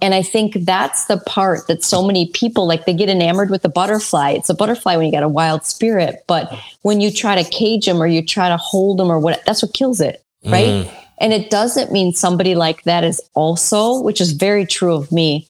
[0.00, 3.62] And I think that's the part that so many people like they get enamored with
[3.62, 4.30] the butterfly.
[4.30, 7.86] It's a butterfly when you got a wild spirit, but when you try to cage
[7.86, 10.68] them or you try to hold them or what, that's what kills it, right?
[10.68, 10.88] Mm.
[11.20, 15.48] And it doesn't mean somebody like that is also, which is very true of me,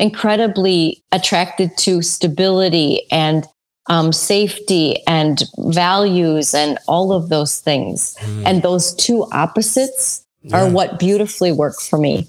[0.00, 3.46] incredibly attracted to stability and
[3.88, 8.16] um, safety and values and all of those things.
[8.20, 8.42] Mm.
[8.46, 10.56] And those two opposites Yeah.
[10.64, 12.28] are what beautifully work for me.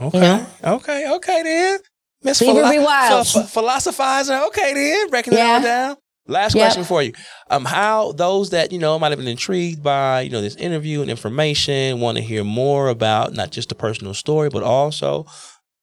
[0.00, 0.18] Okay.
[0.20, 0.46] know?
[0.64, 1.10] Okay.
[1.16, 1.78] Okay then.
[2.22, 3.26] Miss Leave her be wild.
[3.26, 4.46] ph- ph- philosophizer.
[4.48, 5.08] Okay then.
[5.10, 5.96] Breaking it all down.
[6.28, 6.62] Last Yep.
[6.64, 7.12] question for you.
[7.50, 11.00] Um, how those that you know might have been intrigued by you know this interview
[11.00, 15.26] and information want to hear more about not just the personal story, but also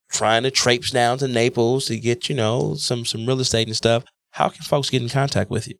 [0.10, 3.76] trying to traipse down to Naples to get you know some some real estate and
[3.76, 4.04] stuff.
[4.32, 5.76] How can folks get in contact with you?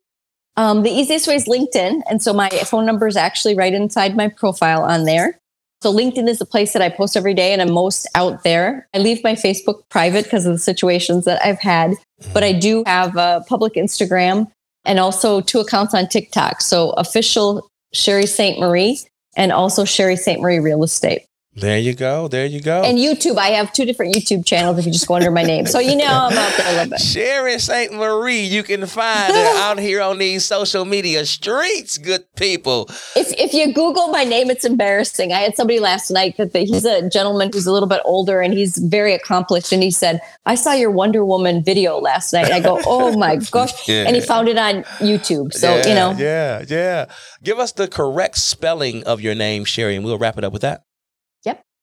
[0.56, 2.02] Um, the easiest way is LinkedIn.
[2.10, 5.38] And so my phone number is actually right inside my profile on there.
[5.80, 8.88] So LinkedIn is the place that I post every day and I'm most out there.
[8.92, 11.92] I leave my Facebook private because of the situations that I've had,
[12.34, 14.50] but I do have a public Instagram
[14.84, 16.62] and also two accounts on TikTok.
[16.62, 18.58] So official Sheri St.
[18.58, 18.98] Marie
[19.36, 20.40] and also Sheri St.
[20.40, 21.27] Marie Real Estate.
[21.60, 22.28] There you go.
[22.28, 22.82] There you go.
[22.82, 25.66] And YouTube, I have two different YouTube channels if you just go under my name.
[25.66, 27.00] So you know I'm out there a little bit.
[27.00, 27.92] Sheri St.
[27.92, 32.88] Marie, you can find her out here on these social media streets, good people.
[33.16, 35.32] If if you Google my name, it's embarrassing.
[35.32, 38.40] I had somebody last night that the, he's a gentleman who's a little bit older
[38.40, 39.72] and he's very accomplished.
[39.72, 42.52] And he said, I saw your Wonder Woman video last night.
[42.52, 43.88] I go, Oh my gosh.
[43.88, 44.04] Yeah.
[44.06, 45.52] And he found it on YouTube.
[45.52, 47.06] So, yeah, you know, Yeah, yeah.
[47.42, 50.62] Give us the correct spelling of your name, Sheri, and we'll wrap it up with
[50.62, 50.84] that.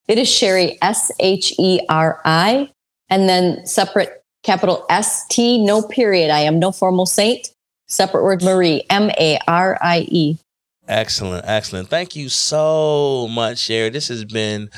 [0.08, 2.70] It is Sheri, S H E R I,
[3.10, 6.30] and then separate capital S T, no period.
[6.30, 7.50] I am no formal saint.
[7.88, 10.38] Separate word Marie, M A R I E.
[10.88, 11.90] Excellent, excellent.
[11.90, 13.92] Thank you so much, Sheri.
[13.92, 14.70] This has been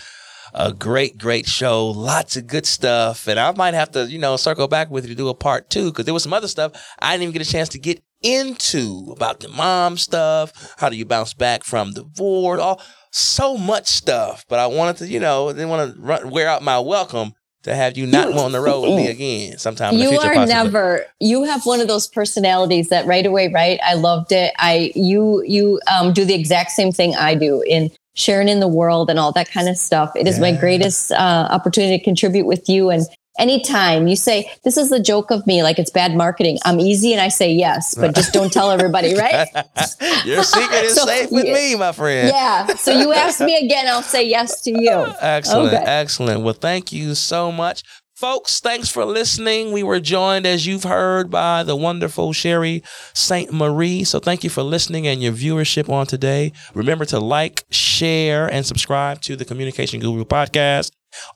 [0.53, 1.87] a great, great show.
[1.87, 3.27] Lots of good stuff.
[3.27, 5.69] And I might have to, you know, circle back with you to do a part
[5.69, 8.01] two because there was some other stuff I didn't even get a chance to get
[8.23, 10.73] into about the mom stuff.
[10.77, 12.61] How do you bounce back from divorce?
[12.61, 12.81] All
[13.17, 14.45] so much stuff.
[14.47, 17.75] But I wanted to, you know, didn't want to run, wear out my welcome to
[17.75, 20.27] have you not on the road with me again sometime in the you future.
[20.27, 20.53] are possibly.
[20.53, 24.91] never you have one of those personalities that right away right i loved it i
[24.95, 29.09] you you um, do the exact same thing i do in sharing in the world
[29.09, 32.69] and all that kind of stuff it is my greatest uh, opportunity to contribute with
[32.69, 33.05] you and
[33.37, 37.11] anytime you say this is the joke of me like it's bad marketing i'm easy
[37.13, 39.47] and i say yes but just don't tell everybody right
[40.25, 41.53] Your secret is So, safe with yeah.
[41.53, 42.29] me, my friend.
[42.29, 45.83] yeah so you ask me again i'll say yes to you Excellent, Okay.
[45.85, 46.41] excellent.
[46.43, 47.83] Well, thank you so much.
[48.15, 49.71] Folks, thanks for listening.
[49.71, 52.81] We were joined, as you've heard, by the wonderful Sheri
[53.13, 53.53] St.
[53.53, 54.03] Marie.
[54.03, 56.51] So thank you for listening and your viewership on today.
[56.73, 60.89] Remember to like, share, and subscribe to the Communication Guru podcast.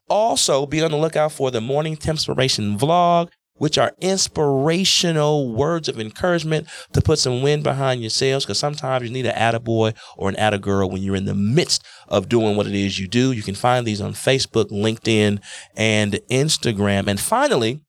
[0.10, 6.00] Also, be on the lookout for the Morning Inspiration vlog, which are inspirational words of
[6.00, 8.44] encouragement to put some wind behind your sails.
[8.44, 12.28] Because sometimes you need an attaboy or an attagirl when you're in the midst of
[12.28, 13.32] doing what it is you do.
[13.32, 15.40] You can find these on Facebook, LinkedIn,
[15.76, 17.08] and Instagram.
[17.08, 17.82] And finally,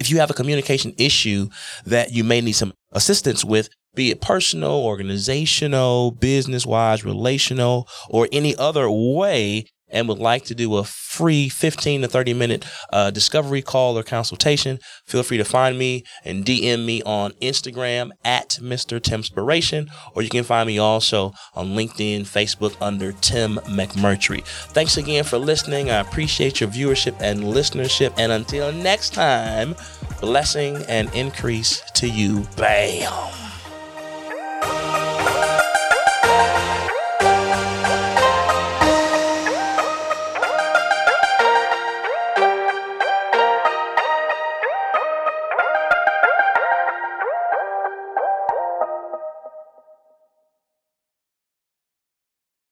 [0.00, 1.48] if you have a communication issue
[1.84, 8.28] that you may need some assistance with, be it personal, organizational, business wise, relational, or
[8.32, 13.10] any other way, and would like to do a free 15 to 30 minute uh,
[13.10, 18.58] discovery call or consultation, feel free to find me and DM me on Instagram at
[18.60, 19.00] Mr.
[19.00, 24.44] Timspiration, or you can find me also on LinkedIn, Facebook under Tim McMurtry.
[24.44, 25.90] Thanks again for listening.
[25.90, 28.12] I appreciate your viewership and listenership.
[28.18, 29.76] And until next time,
[30.20, 32.44] blessing and increase to you.
[32.56, 33.53] Bam.